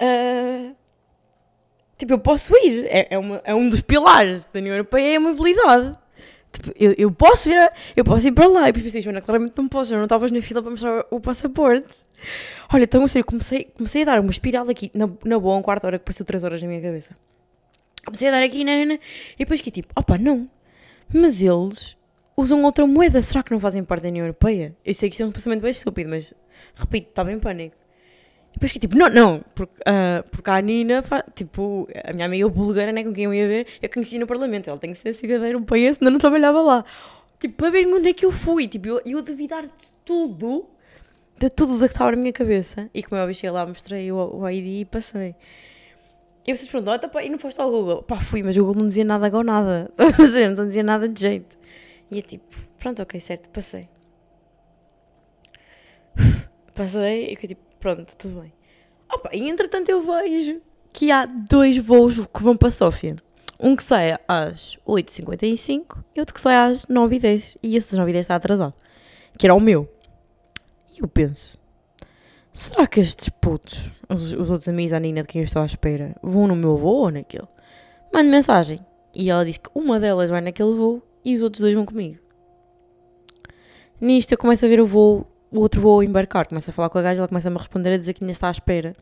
[0.00, 0.72] ah,
[1.98, 2.86] tipo, eu posso ir.
[2.86, 5.98] É, é, uma- é um dos pilares da União Europeia, é a mobilidade.
[6.54, 8.62] Tipo, eu, eu posso vir, a- eu posso ir para lá.
[8.62, 11.20] E depois pensei, Joana, claramente não posso, eu não estavas na fila para mostrar o
[11.20, 11.88] passaporte.
[12.72, 15.84] Olha, então, sério, comecei, comecei a dar uma espiral aqui, na, na boa, um quarto
[15.84, 17.16] hora que pareceu três horas na minha cabeça.
[18.04, 18.98] Comecei a dar aqui, na, na, e
[19.38, 20.48] depois que tipo, opa, não.
[21.12, 21.96] Mas eles
[22.36, 24.74] usam outra moeda, será que não fazem parte da União Europeia?
[24.84, 26.32] Eu sei que isso é um pensamento bem estúpido, mas,
[26.76, 27.76] repito, estava em pânico.
[28.54, 31.02] Depois que tipo, não, não, porque, ah, porque a Nina,
[31.34, 34.70] tipo, a minha amiga búlgara, né, com quem eu ia ver, eu conheci no Parlamento,
[34.70, 36.84] ela tem que ser cidadã europeia, senão não trabalhava lá.
[37.38, 39.72] Tipo, para ver onde é que eu fui, tipo, eu, eu duvidar de
[40.04, 40.66] tudo,
[41.38, 42.88] de tudo que estava na minha cabeça.
[42.94, 45.34] E como eu cheguei lá, mostrei o, o ID e passei.
[46.46, 48.02] E vocês perguntam, pá, e não foste ao Google?
[48.02, 49.90] Pá, fui, mas o Google não dizia nada com nada.
[50.56, 51.58] não dizia nada de jeito.
[52.10, 53.88] E é tipo, pronto, ok, certo, passei.
[56.74, 58.50] Passei e fiquei tipo, pronto, tudo bem.
[59.12, 60.58] Opa, e entretanto eu vejo
[60.90, 63.16] que há dois voos que vão para Sófia.
[63.60, 67.56] Um que sai às 8h55 e outro que sai às 9h10.
[67.62, 68.72] E esse das 9h10 está atrasado.
[69.38, 69.86] Que era o meu.
[70.96, 71.58] E eu penso,
[72.54, 75.66] será que estes putos, os, os outros amigos da Nina de quem eu estou à
[75.66, 77.48] espera, vão no meu voo ou naquele?
[78.10, 78.80] Mando mensagem.
[79.14, 82.18] E ela diz que uma delas vai naquele voo e os outros dois vão comigo.
[84.00, 86.48] Nisto eu começo a ver o voo, o outro voo a embarcar.
[86.48, 88.32] Começo a falar com a gaja, ela começa a me responder a dizer que ainda
[88.32, 88.94] está à espera.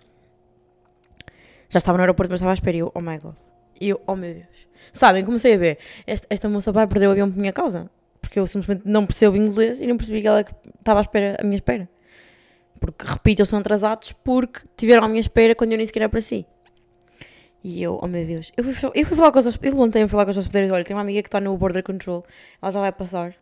[1.70, 2.76] Já estava no aeroporto, mas estava à espera.
[2.76, 3.36] E eu, oh my god.
[3.80, 4.68] E eu, oh meu Deus.
[4.92, 5.78] Sabem, comecei a ver.
[6.06, 7.90] Esta, esta moça vai perder o avião por minha causa.
[8.20, 10.44] Porque eu simplesmente não percebo inglês e não percebi que ela
[10.78, 11.88] estava à espera, à minha espera.
[12.78, 16.44] Porque, repito, eles são atrasados porque tiveram à minha espera quando eu nem sequer si.
[17.64, 18.52] E eu, oh meu Deus.
[18.56, 19.78] Eu fui, eu fui falar com as hospedeiras.
[19.78, 20.70] Eu ontem a falar com as hospedeiras.
[20.70, 22.24] Olha, tem uma amiga que está no Border Control.
[22.60, 23.34] Ela já vai passar.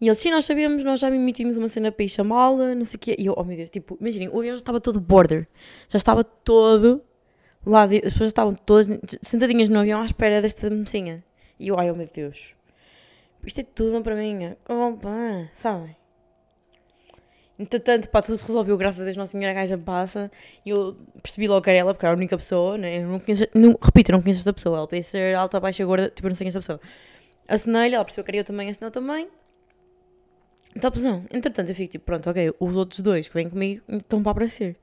[0.00, 2.96] E eles, sim, nós sabíamos, nós já emitimos uma cena para ir chamá-la, não sei
[2.96, 3.16] o quê.
[3.18, 5.48] E eu, oh meu Deus, tipo, imaginem, o avião já estava todo border.
[5.88, 7.02] Já estava todo
[7.64, 8.88] lá, de, as pessoas estavam todas
[9.22, 11.24] sentadinhas no avião à espera desta mocinha.
[11.58, 12.54] E eu, ai, oh meu Deus.
[13.44, 14.54] Isto é tudo para mim.
[14.68, 15.96] Oh, pá, sabem?
[17.58, 20.30] Entretanto, pá, tudo se resolveu, graças a Deus, Nossa Senhora gaja passa.
[20.64, 22.98] E eu percebi logo que era ela, porque era a única pessoa, né?
[22.98, 24.76] Eu não conheço, não, repito, eu não conheço esta pessoa.
[24.76, 26.80] Ela podia ser alta, baixa, gorda, tipo, eu não sei é esta pessoa.
[27.48, 29.28] Assinei-lhe, ela percebeu que era eu também, assinou também.
[30.76, 34.22] Então, pessoal, entretanto, eu fico tipo, pronto, ok, os outros dois que vêm comigo estão
[34.22, 34.76] para aparecer.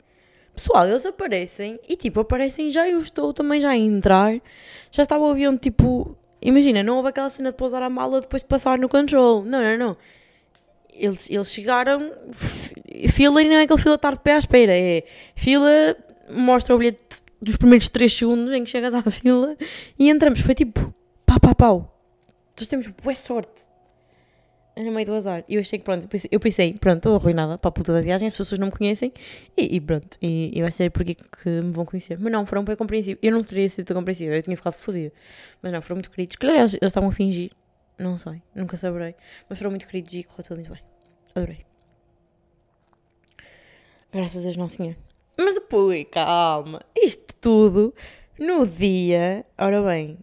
[0.51, 4.41] Pessoal, eles aparecem e tipo, aparecem já eu estou também já a entrar.
[4.91, 6.17] Já estava o avião tipo.
[6.41, 9.43] Imagina, não houve aquela cena de pousar a mala depois de passar no control.
[9.43, 9.97] Não, não, não.
[10.91, 12.11] Eles, eles chegaram.
[13.11, 14.75] Fila e não é aquele fila estar de pé à espera.
[14.75, 15.03] É
[15.35, 15.95] fila,
[16.31, 19.55] mostra o bilhete dos primeiros 3 segundos em que chegas à fila
[19.97, 20.41] e entramos.
[20.41, 22.03] Foi tipo, pá, pá, pau.
[22.59, 23.72] Nós temos boa sorte
[24.75, 25.43] no meio do azar.
[25.47, 28.27] E eu achei que pronto, eu pensei, pronto, estou arruinada para a puta da viagem,
[28.27, 29.11] as pessoas não me conhecem
[29.55, 32.17] e, e pronto, e, e vai ser porque que me vão conhecer.
[32.19, 33.19] Mas não, foram bem compreensíveis.
[33.21, 35.13] Eu não teria sido tão compreensível, eu tinha ficado fodida.
[35.61, 36.35] Mas não, foram muito queridos.
[36.35, 37.51] Claro, eles, eles estavam a fingir,
[37.97, 39.15] não sei, nunca saberei.
[39.47, 40.81] Mas foram muito queridos e correu tudo muito bem.
[41.35, 41.65] Adorei.
[44.11, 44.95] Graças a Deus, não senhor.
[45.37, 47.93] Mas depois, calma, isto tudo
[48.39, 50.19] no dia, ora bem,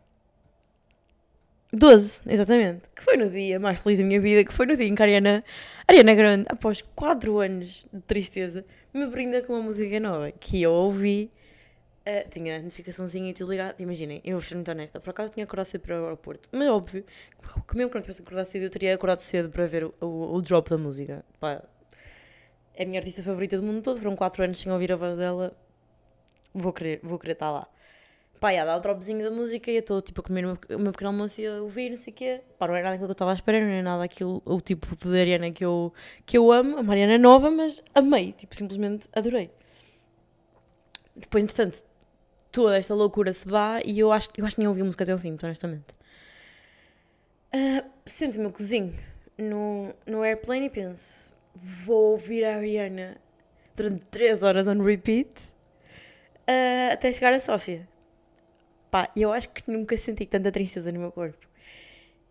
[1.72, 2.90] 12, exatamente.
[2.90, 5.02] Que foi no dia mais feliz da minha vida, que foi no dia em que
[5.02, 5.44] a Ariana,
[5.86, 10.72] Ariana Grande, após 4 anos de tristeza, me brinda com uma música nova que eu
[10.72, 11.30] ouvi.
[12.04, 13.80] eh, tinha a notificaçãozinha e te ligado.
[13.80, 15.00] Imaginem, eu vou muito honesta.
[15.00, 16.48] Por acaso tinha acordado cedo para o aeroporto.
[16.52, 17.04] Mas óbvio,
[17.68, 20.34] que mesmo que não tivesse acordado cedo, eu teria acordado cedo para ver o, o,
[20.36, 21.24] o drop da música.
[21.38, 21.62] Pá,
[22.74, 23.98] é a minha artista favorita do mundo todo.
[23.98, 25.54] Foram 4 anos sem ouvir a voz dela.
[26.54, 27.66] Vou querer, vou querer estar lá.
[28.40, 30.78] Pá, ia dar o dropzinho da música e eu estou tipo a comer o meu-
[30.78, 32.40] meu pequeno almoço e a ouvir, não sei o quê.
[32.58, 34.60] Pá, não era nada aquilo que eu estava à espera, não era nada aquilo, o
[34.62, 35.92] tipo de Ariana que eu,
[36.24, 39.50] que eu amo, a Mariana nova, mas amei, tipo, simplesmente adorei.
[41.14, 41.84] Depois, entretanto,
[42.50, 45.04] toda esta loucura se dá e eu acho, eu acho que nem ouvi a música
[45.04, 45.94] até ao fim, muito honestamente.
[47.52, 48.94] Ah, sento o meu cozinho
[49.36, 53.18] no, no airplane e penso, vou ouvir a Ariana
[53.76, 55.28] durante 3 horas on repeat
[56.48, 57.88] uh, até chegar a Sófia.
[58.90, 61.46] Pá, eu acho que nunca senti tanta tristeza no meu corpo.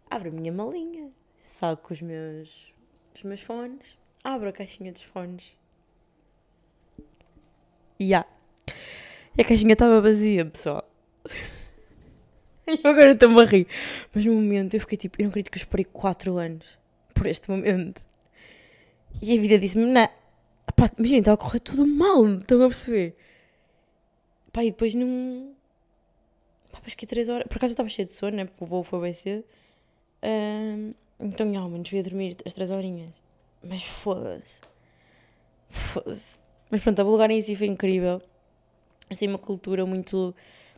[0.09, 2.73] Abro a minha malinha, saco os meus,
[3.15, 5.57] os meus fones, abro a caixinha dos fones.
[7.99, 8.27] E yeah.
[9.37, 10.83] a caixinha estava vazia, pessoal.
[12.71, 13.67] E agora estou-me a rir.
[14.13, 16.67] Mas no momento eu fiquei tipo, eu não acredito que eu esperei 4 anos
[17.15, 17.99] por este momento.
[19.21, 20.07] E a vida disse-me, não.
[20.75, 23.15] Pá, imagina, estava a correr tudo mal, estão a perceber?
[24.53, 25.55] Pá, e depois não.
[26.79, 27.47] Depois que 3 horas.
[27.47, 28.45] Por acaso eu estava cheio de sono, né?
[28.45, 29.43] Porque o voo foi bem cedo.
[30.23, 33.11] Um, então, ao menos devia dormir as 3 horinhas.
[33.63, 34.61] Mas foda-se.
[35.69, 36.39] Foda-se.
[36.71, 38.21] Mas pronto, a Bulgária em si foi incrível.
[39.09, 40.33] Assim, uma cultura muito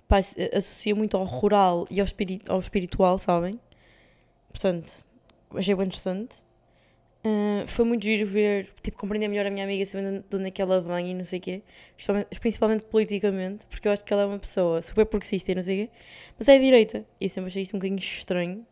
[0.08, 3.60] pá, associa muito ao rural e ao, espirit ao espiritual, sabem?
[4.50, 5.06] Portanto,
[5.56, 6.44] achei bem interessante.
[7.24, 10.52] Uh, foi muito giro ver, tipo, compreender melhor a minha amiga, sabendo de onde é
[10.52, 11.64] que ela vem e não sei o quê,
[12.40, 15.84] principalmente politicamente, porque eu acho que ela é uma pessoa super progressista e não sei
[15.84, 15.94] o quê,
[16.40, 18.66] mas é direita, e eu sempre achei isso um bocadinho estranho.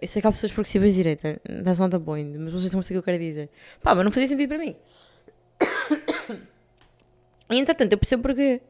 [0.00, 2.82] Eu sei que há pessoas progressivas de direita, that's not the point, mas vocês não
[2.82, 3.50] sabem o que eu quero dizer.
[3.82, 4.74] Pá, mas não fazia sentido para mim.
[7.52, 8.60] E entretanto, eu percebo porquê.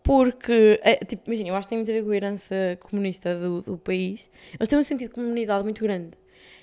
[0.00, 3.34] Porque, é, tipo, imagina, eu acho que tem muito a ver com a herança comunista
[3.34, 4.30] do, do país.
[4.54, 6.16] Eles têm um sentido de comunidade muito grande.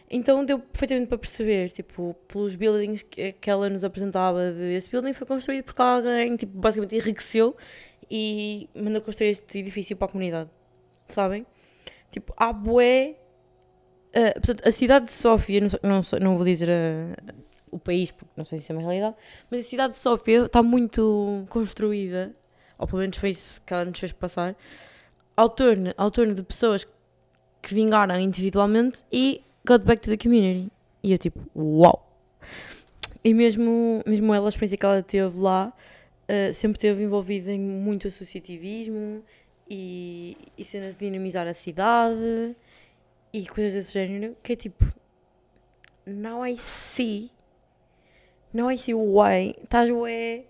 [0.10, 4.90] Então deu perfeitamente para perceber, tipo, pelos buildings que, que ela nos apresentava, de, esse
[4.90, 7.56] building foi construído porque alguém, tipo, basicamente enriqueceu
[8.10, 10.50] e mandou construir este edifício para a comunidade.
[11.08, 11.46] Sabem?
[12.12, 13.16] Tipo, há bué...
[14.16, 17.34] Uh, portanto, a cidade de Sófia, não, não, não vou dizer a,
[17.72, 19.16] o país, porque não sei se é uma realidade,
[19.50, 22.36] mas a cidade de Sófia está muito construída
[22.78, 24.56] ou pelo menos foi isso que ela nos fez passar,
[25.36, 26.86] ao torno, ao torno de pessoas
[27.62, 30.72] que vingaram individualmente e got back to the community.
[31.02, 32.10] E eu tipo, uau!
[33.24, 35.74] E mesmo, mesmo ela, a experiência que ela teve lá,
[36.24, 39.24] uh, sempre esteve envolvida em muito associativismo
[39.70, 42.56] e, e cenas de dinamizar a cidade
[43.32, 44.86] e coisas desse género, que é tipo,
[46.06, 47.32] now I see,
[48.54, 50.46] now I see why, estás ué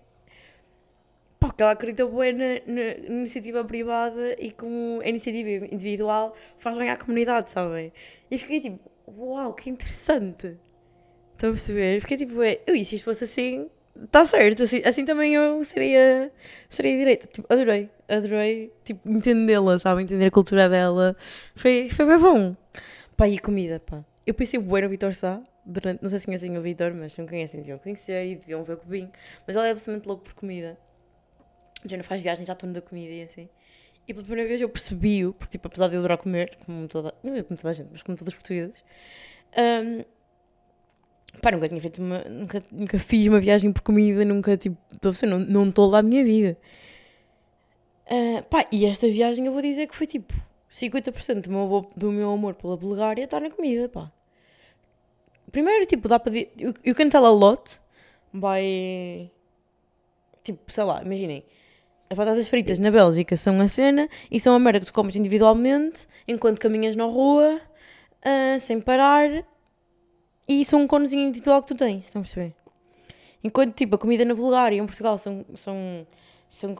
[1.38, 6.88] porque ela acredita bem na, na, iniciativa privada e como a iniciativa individual faz bem
[6.88, 7.92] à comunidade, sabem?
[8.30, 10.58] E fiquei tipo, uau, que interessante.
[11.32, 12.00] Estão a perceber?
[12.00, 13.70] Fiquei tipo, eu, e se isto fosse assim,
[14.04, 16.32] está certo, assim, assim também eu seria,
[16.68, 17.26] seria direita.
[17.26, 20.02] Tipo, adorei, adorei, tipo, entendê-la, sabe?
[20.02, 21.16] Entender a cultura dela.
[21.54, 22.56] Foi, foi bem bom.
[23.16, 24.04] Pá, e comida, pá.
[24.26, 27.26] Eu pensei bem no Vitor Sá, durante, não sei se conhecem o Vitor, mas não
[27.26, 29.10] conhecem, deviam conhecer e deviam ver o que vim.
[29.46, 30.78] Mas ele é absolutamente louco por comida
[31.84, 33.48] já não faz viagens à torno da comida e assim.
[34.06, 37.14] E pela primeira vez eu percebi-o, porque tipo, apesar de eu adorar comer, como toda,
[37.22, 38.84] não como toda a gente, mas como todos os portugueses,
[39.56, 40.04] um,
[41.40, 44.76] pá, nunca tinha feito uma, nunca, nunca fiz uma viagem por comida, nunca, tipo,
[45.26, 46.58] não, não estou lá a minha vida.
[48.06, 50.34] Uh, pá, e esta viagem eu vou dizer que foi tipo
[50.70, 54.12] 50% do meu, do meu amor pela Bulgária está na comida, pá.
[55.50, 56.36] Primeiro, tipo, dá para.
[56.36, 57.80] You, you can tell a lot
[58.32, 59.30] by.
[60.42, 61.44] Tipo, sei lá, imaginem
[62.10, 65.16] as batatas fritas na Bélgica são a cena e são a merda que tu comes
[65.16, 67.60] individualmente enquanto caminhas na rua,
[68.24, 69.44] uh, sem parar,
[70.48, 72.54] e são um conezinho individual que tu tens, estão a perceber?
[73.42, 76.06] Enquanto, tipo, a comida na Bulgária e em Portugal são, são,
[76.48, 76.76] são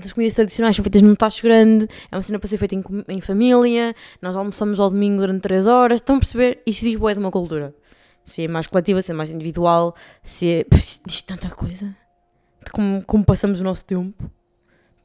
[0.00, 2.84] das comidas tradicionais são feitas num tacho grande, é uma cena para ser feita em,
[3.08, 6.62] em família, nós almoçamos ao domingo durante 3 horas, estão a perceber?
[6.66, 7.74] Isto diz boé de uma cultura.
[8.22, 10.66] Se é mais coletiva, se é mais individual, se é.
[11.06, 11.94] diz tanta coisa.
[12.64, 14.30] De como, como passamos o nosso tempo.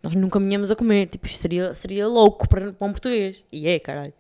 [0.03, 1.07] Nós nunca caminhamos a comer.
[1.07, 3.43] Tipo, isto seria, seria louco para, para um português.
[3.51, 4.13] E é, caralho.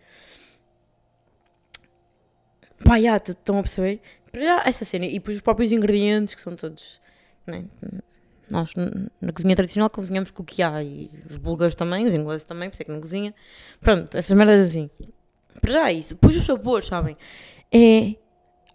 [2.83, 4.01] Pá, já, estão a perceber?
[4.31, 5.05] Para já, essa cena.
[5.05, 6.99] E depois os próprios ingredientes, que são todos.
[7.45, 7.65] Né?
[8.49, 8.71] Nós,
[9.19, 10.83] na cozinha tradicional, cozinhamos com o que há.
[10.83, 13.33] E os búlgaros também, os ingleses também, por isso é que não cozinha.
[13.79, 14.89] Pronto, essas merdas assim.
[15.59, 16.15] Para já é isso.
[16.15, 17.17] Depois os sabores, sabem?
[17.71, 18.15] É.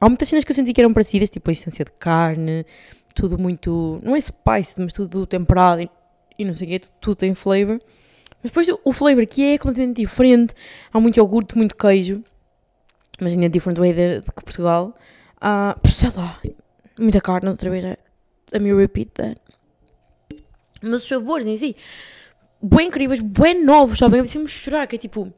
[0.01, 2.67] Há muitas cenas que eu senti que eram parecidas, tipo a essência de carne,
[3.15, 3.99] tudo muito.
[4.03, 5.89] Não é spice, mas tudo temperado
[6.39, 7.81] e não sei o quê, tudo tem flavor.
[8.43, 10.55] Mas depois o flavor que é completamente diferente.
[10.93, 12.23] Há muito iogurte, muito queijo.
[13.21, 14.97] Imagina, different way de, de Portugal.
[15.37, 16.41] Uh, sei lá,
[16.99, 17.97] muita carne, outra vez.
[18.53, 19.41] A me repeat that.
[20.83, 21.75] Mas os sabores em si,
[22.63, 24.19] bem incríveis, bem novos, sabem?
[24.19, 25.33] Eu preciso chorar, que é tipo.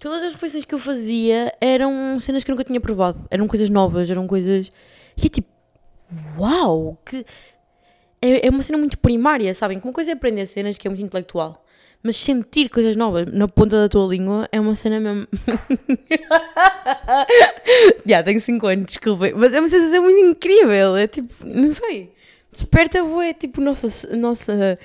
[0.00, 3.24] Todas as refeições que eu fazia eram cenas que eu nunca tinha provado.
[3.30, 4.70] Eram coisas novas, eram coisas.
[5.16, 5.48] E é tipo.
[6.36, 6.98] Uau!
[7.06, 7.24] Que
[8.24, 9.78] é, é uma cena muito primária, sabem?
[9.84, 11.62] Uma coisa é aprender cenas que é muito intelectual.
[12.02, 15.26] Mas sentir coisas novas na ponta da tua língua é uma cena mesmo.
[18.04, 19.32] Já, tenho 5 anos, desculpem.
[19.34, 20.96] Mas é uma sensação muito incrível.
[20.96, 22.12] É tipo, não sei.
[22.50, 24.78] desperta, bué, tipo, nossa, nossa,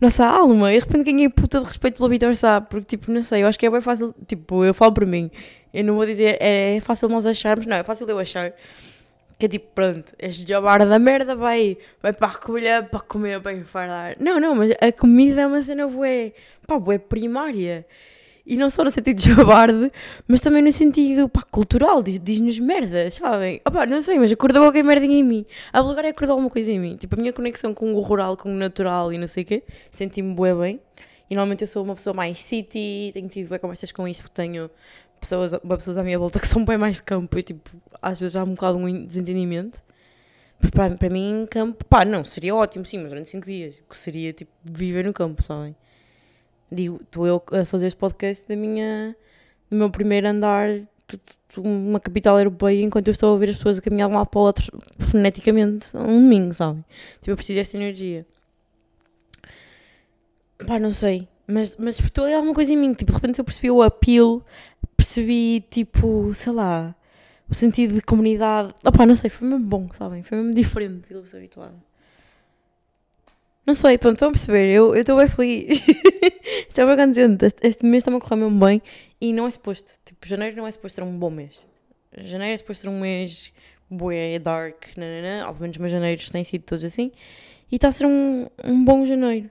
[0.00, 0.72] nossa alma.
[0.72, 3.46] E de repente ganhei puta de respeito pelo Vitor Sá, porque, tipo, não sei, eu
[3.46, 5.30] acho que é bem fácil, tipo, eu falo por mim.
[5.74, 8.52] Eu não vou dizer, é fácil nós acharmos, não, é fácil eu achar
[9.42, 13.42] que é tipo, pronto, este jabar da merda vai, vai para a recolha para comer,
[13.42, 14.14] para enfardar.
[14.20, 16.32] Não, não, mas a comida é uma cena bué,
[16.64, 17.84] pá, bué primária.
[18.46, 19.90] E não só no sentido de jabarde,
[20.28, 23.60] mas também no sentido, pá, cultural, diz-nos merda, sabem?
[23.66, 25.44] Opá, não sei, mas acordou qualquer merda em mim.
[25.72, 26.94] A Bulgária acordou alguma coisa em mim.
[26.94, 29.64] Tipo, a minha conexão com o rural, com o natural e não sei o quê,
[29.90, 30.80] senti-me bué bem.
[31.28, 34.40] E normalmente eu sou uma pessoa mais city, tenho tido bem conversas com isto, porque
[34.40, 34.70] tenho
[35.22, 38.36] pessoas, pessoas à minha volta que são bem mais de campo e tipo, às vezes
[38.36, 39.82] há um bocado um desentendimento.
[40.72, 44.32] Para, para mim, campo, pá, não, seria ótimo, sim, mas durante 5 dias, que seria
[44.32, 45.74] tipo viver no campo, sabem?
[46.70, 49.16] Digo, estou eu a fazer este podcast da minha,
[49.68, 50.68] do meu primeiro andar,
[51.58, 54.28] uma capital europeia, enquanto eu estou a ver as pessoas a caminhar de um lado
[54.28, 56.84] para o outro foneticamente um domingo, sabem?
[57.14, 58.24] Tipo, eu preciso desta energia.
[60.64, 61.28] Pá, não sei.
[61.46, 62.94] Mas, mas ali alguma coisa em mim.
[62.94, 64.44] Tipo, de repente eu percebi o appeal
[65.02, 66.94] percebi, tipo, sei lá,
[67.50, 68.72] o sentido de comunidade.
[68.84, 70.22] Opá, não sei, foi mesmo bom, sabem?
[70.22, 71.74] Foi mesmo diferente daquilo que estou habituada.
[73.66, 75.84] Não sei, pronto, estão a perceber, eu estou bem feliz.
[76.68, 77.46] estou bem contente.
[77.62, 78.80] Este, mês está-me a correr mesmo bem
[79.20, 79.92] e não é suposto.
[80.04, 81.60] Tipo, janeiro não é suposto ser um bom mês.
[82.16, 83.52] Janeiro é suposto ser um mês
[83.90, 85.48] bué, dark, nanana.
[85.48, 87.12] Obviamente os meus janeiros têm sido todos assim.
[87.70, 89.50] E está a ser um, um bom janeiro.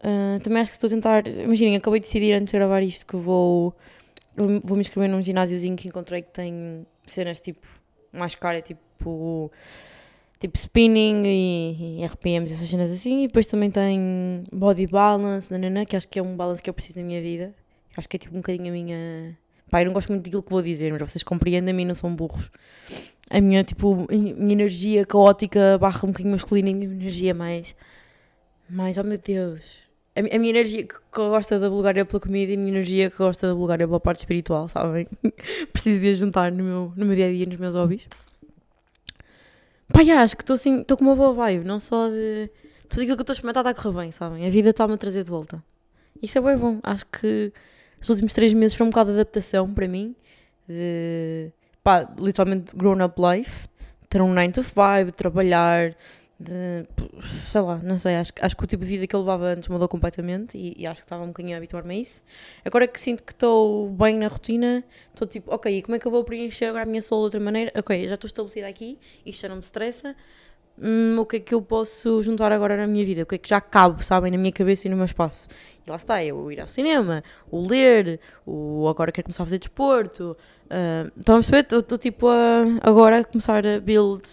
[0.00, 1.26] Uh, também acho que estou a tentar.
[1.26, 3.74] Imaginem, acabei de decidir antes de gravar isto que vou
[4.36, 7.66] vou me inscrever num ginásiozinho que encontrei que tem cenas tipo
[8.12, 9.50] mais cara, tipo
[10.38, 15.86] tipo spinning e, e RPMs, essas cenas assim, e depois também tem body balance, nanana,
[15.86, 17.54] que acho que é um balance que eu preciso na minha vida.
[17.96, 19.38] Acho que é tipo um bocadinho a minha.
[19.70, 21.94] Pá, eu não gosto muito daquilo que vou dizer, mas vocês compreendem a mim, não
[21.94, 22.50] são burros.
[23.30, 27.74] A minha, tipo, minha energia caótica barra um bocadinho masculina e a minha energia mais.
[28.68, 29.83] Mais, oh meu Deus
[30.16, 33.48] a, minha energia que gosta da Bulgária pela comida e a minha energia que gosta
[33.48, 35.08] da Bulgária pela parte espiritual, sabem?
[35.72, 38.06] Preciso de juntar no meu, no meu dia a dia, nos meus hobbies.
[40.04, 42.50] Já, acho que estou assim, estou com uma boa vibe, não só de.
[42.88, 44.46] Tudo aquilo que estou a experimentar está a correr bem, sabem?
[44.46, 45.62] A vida está-me a trazer de volta.
[46.22, 46.78] Isso é bem bom.
[46.82, 47.52] Acho que
[48.00, 50.14] os últimos três meses foram um bocado de adaptação para mim.
[50.68, 51.50] De.
[51.82, 53.68] pá, literalmente grown up life.
[54.08, 55.96] Ter um 9 to 5, trabalhar,
[56.38, 56.86] de,
[57.46, 59.68] sei lá, não sei, acho, acho que o tipo de vida que eu levava antes
[59.68, 62.22] mudou completamente e, e acho que estava um bocadinho a habituar-me a isso.
[62.64, 66.10] Agora que sinto que estou bem na rotina, estou tipo, ok, como é que eu
[66.10, 67.72] vou preencher agora a minha soul de outra maneira?
[67.76, 70.16] Ok, já estou estabelecida aqui, isto já não me estressa.
[70.76, 73.22] Hum, o que é que eu posso juntar agora na minha vida?
[73.22, 75.48] O que é que já cabe, sabem, na minha cabeça e no meu espaço?
[75.86, 79.58] E lá está, eu ir ao cinema, o ler, o agora quero começar a fazer
[79.58, 80.36] desporto.
[80.64, 81.78] Uh, estão a perceber?
[81.78, 84.24] Estou tipo a, agora a começar a build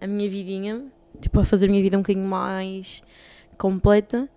[0.00, 0.84] a minha vidinha
[1.22, 3.02] tipo, a fazer a minha vida um bocadinho mais
[3.56, 4.28] completa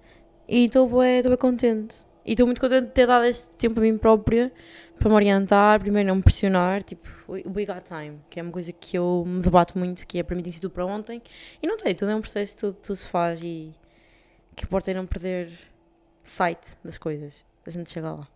[0.47, 2.05] e estou bem, bem contente.
[2.25, 4.51] E estou muito contente de ter dado este tempo a mim própria
[4.97, 8.71] para me orientar, primeiro não me pressionar, tipo, we got time, que é uma coisa
[8.71, 11.21] que eu me debato muito, que é para mim tem sido para ontem.
[11.61, 13.73] E não tem, tudo é um processo, tudo, tudo se faz e
[14.55, 15.51] que importa é não perder
[16.23, 18.27] sight das coisas, a gente chega lá.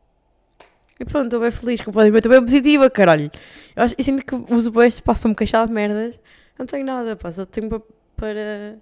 [0.99, 3.31] E pronto, estou bem feliz, completamente, estou bem positiva, caralho.
[3.75, 6.19] Eu, acho, eu sinto que uso bem este espaço para me queixar de merdas,
[6.59, 7.81] não tenho nada, pá, só tenho para
[8.19, 8.77] para,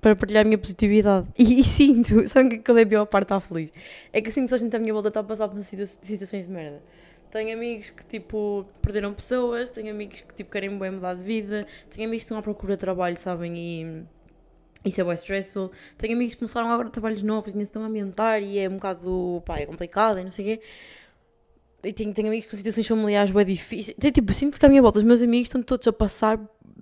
[0.00, 1.28] para partilhar a minha positividade.
[1.38, 3.70] E, e sinto, sabe que é a pior parte está feliz?
[4.12, 6.52] É que sinto que a gente à minha volta está a passar por situações de
[6.52, 6.82] merda.
[7.30, 11.64] Tenho amigos que, tipo, perderam pessoas, tenho amigos que, tipo, querem bem mudar de vida,
[11.88, 14.04] tenho amigos que estão à procura de trabalho, sabem, e
[14.84, 15.70] isso é bem stressful.
[15.96, 18.74] Tenho amigos que começaram agora trabalhos novos e ainda estão a ambientar e é um
[18.74, 20.64] bocado, pá, é complicado e não sei o quê.
[21.84, 23.96] E tenho, tenho amigos com situações familiares bem difíceis.
[23.98, 26.38] Tem, tipo, sinto que à minha volta os meus amigos estão todos a passar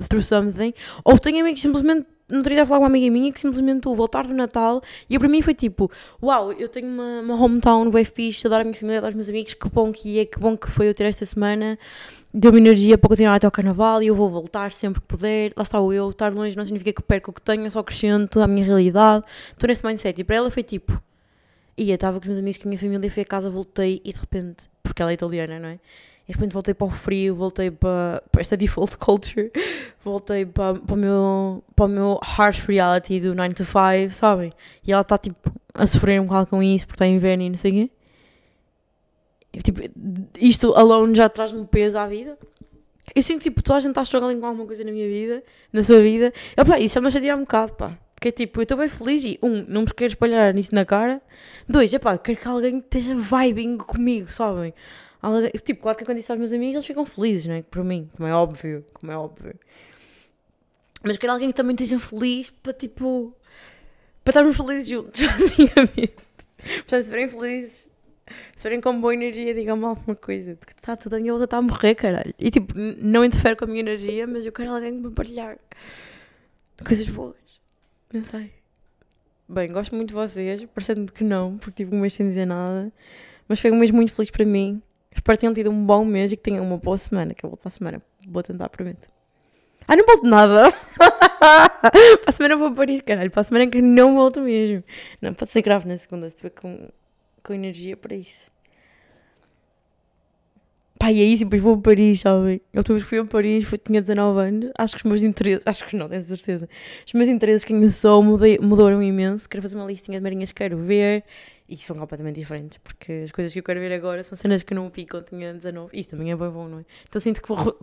[0.07, 0.73] through something.
[1.05, 2.07] Ou tenho amigos simplesmente.
[2.31, 5.19] Não teria a falar com uma amiga minha que simplesmente tu voltar do Natal e
[5.19, 5.91] para mim foi tipo:
[6.23, 9.31] Uau, eu tenho uma, uma hometown bem fixe, adoro a minha família, adoro os meus
[9.31, 11.79] amigos, que bom que é, que bom que foi eu ter esta semana,
[12.35, 15.53] deu-me energia para continuar até ao carnaval e eu vou voltar sempre que puder.
[15.57, 17.79] Lá está o eu, estar longe não significa que perco o que tenho, eu só
[17.79, 19.25] acrescento a minha realidade.
[19.53, 21.03] Estou nesse mindset e para ela foi tipo:
[21.79, 24.13] Ia, estava com os meus amigos, com a minha família, fui a casa, voltei e
[24.13, 25.79] de repente, porque ela é italiana, não é?
[26.29, 29.50] E de repente voltei para o frio, voltei para, para esta default culture,
[30.04, 34.52] voltei para, para, o meu, para o meu harsh reality do 9 to 5, sabem?
[34.87, 37.56] E ela está tipo a sofrer um bocado com isso porque está inverno e não
[37.56, 37.90] sei o quê.
[39.54, 39.81] E, tipo,
[40.38, 42.38] isto alone já traz-me peso à vida.
[43.14, 45.83] Eu sinto tipo, toda a gente está struggling com alguma coisa na minha vida, na
[45.83, 46.33] sua vida.
[46.56, 47.98] Eu, pá, isso já me chateia um bocado, pá.
[48.14, 51.22] Porque tipo, eu estou bem feliz e, um, não me quero espalhar nisso na cara.
[51.68, 54.74] Dois, é pá, quero que alguém esteja vibing comigo, sabem?
[55.64, 57.62] Tipo, claro que quando isso aos meus amigos eles ficam felizes, não é?
[57.62, 59.54] Por mim, como é óbvio, como é óbvio.
[61.02, 63.35] Mas quero alguém que também esteja feliz para tipo.
[64.25, 66.16] para estarmos felizes juntos, basicamente.
[66.56, 67.90] Portanto, se estiverem felizes,
[68.27, 70.56] se estiverem com boa energia, digam-me alguma coisa.
[70.56, 72.35] Que está tudo a minha volta está a morrer, caralho.
[72.38, 75.58] E tipo, não interfere com a minha energia, mas eu quero alguém para partilhar
[76.85, 77.37] coisas boas.
[78.12, 78.52] Não sei.
[79.48, 82.92] Bem, gosto muito de vocês, parecendo que não, porque tive um mês sem dizer nada.
[83.48, 84.83] Mas foi um mês muito feliz para mim.
[85.13, 87.50] Espero que tenham tido um bom mês e que tenham uma boa semana, que eu
[87.50, 88.02] volto para a semana.
[88.27, 89.09] Vou tentar, prometo.
[89.87, 90.71] Ah, não volto nada!
[91.00, 91.71] para
[92.27, 93.31] a semana vou a Paris, caralho.
[93.31, 94.85] Para a semana que não volto mesmo.
[95.21, 96.88] Não, pode ser grave na segunda, se estiver com,
[97.42, 98.50] com energia para isso.
[101.00, 102.61] E é isso, e depois vou a Paris, sabem?
[102.73, 104.71] Eu vez fui a Paris, foi, tinha 19 anos.
[104.77, 106.69] Acho que os meus interesses, acho que não, tenho certeza.
[107.06, 109.48] Os meus interesses, quem eu sou, mudei, mudaram imenso.
[109.48, 111.25] Quero fazer uma listinha de marinhas que quero ver
[111.69, 114.73] e são completamente diferentes, porque as coisas que eu quero ver agora são cenas que
[114.73, 115.90] não vi quando tinha 19.
[115.98, 116.85] Isso também é bem bom, não é?
[117.06, 117.79] Então sinto que vou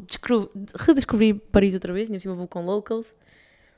[0.80, 3.14] redescobrir Paris outra vez, e cima vou com locals.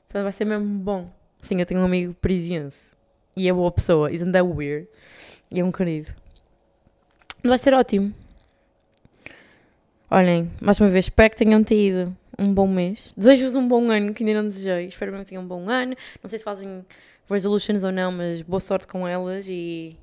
[0.07, 1.11] Então vai ser mesmo bom.
[1.41, 2.91] Sim, eu tenho um amigo parisiense
[3.35, 4.87] e é boa pessoa, isn't that weird?
[5.53, 6.11] E é um querido.
[7.43, 8.13] Vai ser ótimo.
[10.09, 13.13] Olhem, mais uma vez, espero que tenham tido um bom mês.
[13.15, 14.87] Desejo-vos um bom ano, que ainda não desejei.
[14.87, 15.95] Espero que tenham um bom ano.
[16.23, 16.85] Não sei se fazem
[17.29, 19.97] resolutions ou não, mas boa sorte com elas e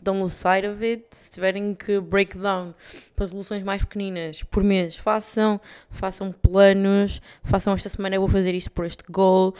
[0.00, 1.04] don't lose sight of it.
[1.10, 2.74] Se tiverem que break down
[3.14, 5.60] para resoluções mais pequeninas por mês, façam.
[5.90, 7.20] Façam planos.
[7.42, 9.54] Façam esta semana eu vou fazer isto por este goal.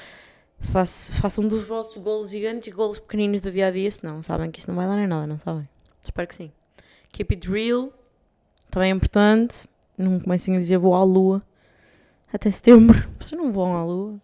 [0.60, 4.68] façam dos vossos goals gigantes goals pequeninos do dia a dia, senão sabem que isto
[4.68, 5.68] não vai dar nem nada, não sabem?
[6.04, 6.52] Espero que sim.
[7.12, 7.92] Keep it real
[8.70, 9.68] também é importante.
[9.96, 11.42] Não comecem a dizer vou à lua
[12.32, 13.02] até setembro.
[13.18, 14.20] Vocês não vão à lua.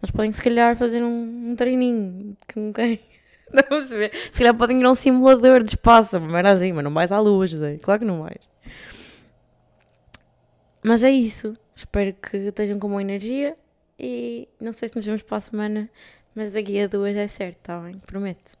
[0.00, 3.00] Mas podem, se calhar, fazer um, um treininho com quem.
[3.52, 4.10] Não vê.
[4.32, 6.20] Se calhar podem ir a um simulador de espaço.
[6.20, 7.78] Mas era assim, mas não vais à lua, José.
[7.78, 8.46] Claro que não vais.
[10.84, 11.56] Mas é isso.
[11.74, 13.56] Espero que estejam com boa energia.
[13.98, 15.90] E não sei se nos vemos para a semana.
[16.34, 17.98] Mas daqui a duas é certo, está bem?
[18.00, 18.52] Prometo.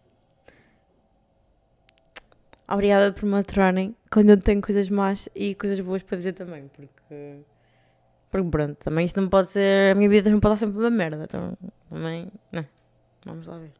[2.70, 6.68] Obrigada por me aturarem quando eu tenho coisas más e coisas boas para dizer também,
[6.68, 7.36] porque.
[8.30, 9.92] Porque pronto, também isto não pode ser.
[9.92, 11.56] A minha vida não pode estar sempre uma merda, então
[11.88, 12.30] também.
[12.52, 12.66] Não.
[13.24, 13.72] Vamos lá ver.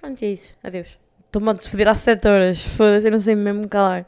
[0.00, 0.54] Pronto, é isso.
[0.62, 0.98] Adeus.
[1.26, 2.64] Estou-me a despedir às 7 horas.
[2.64, 4.06] Foda-se, eu não sei mesmo calar.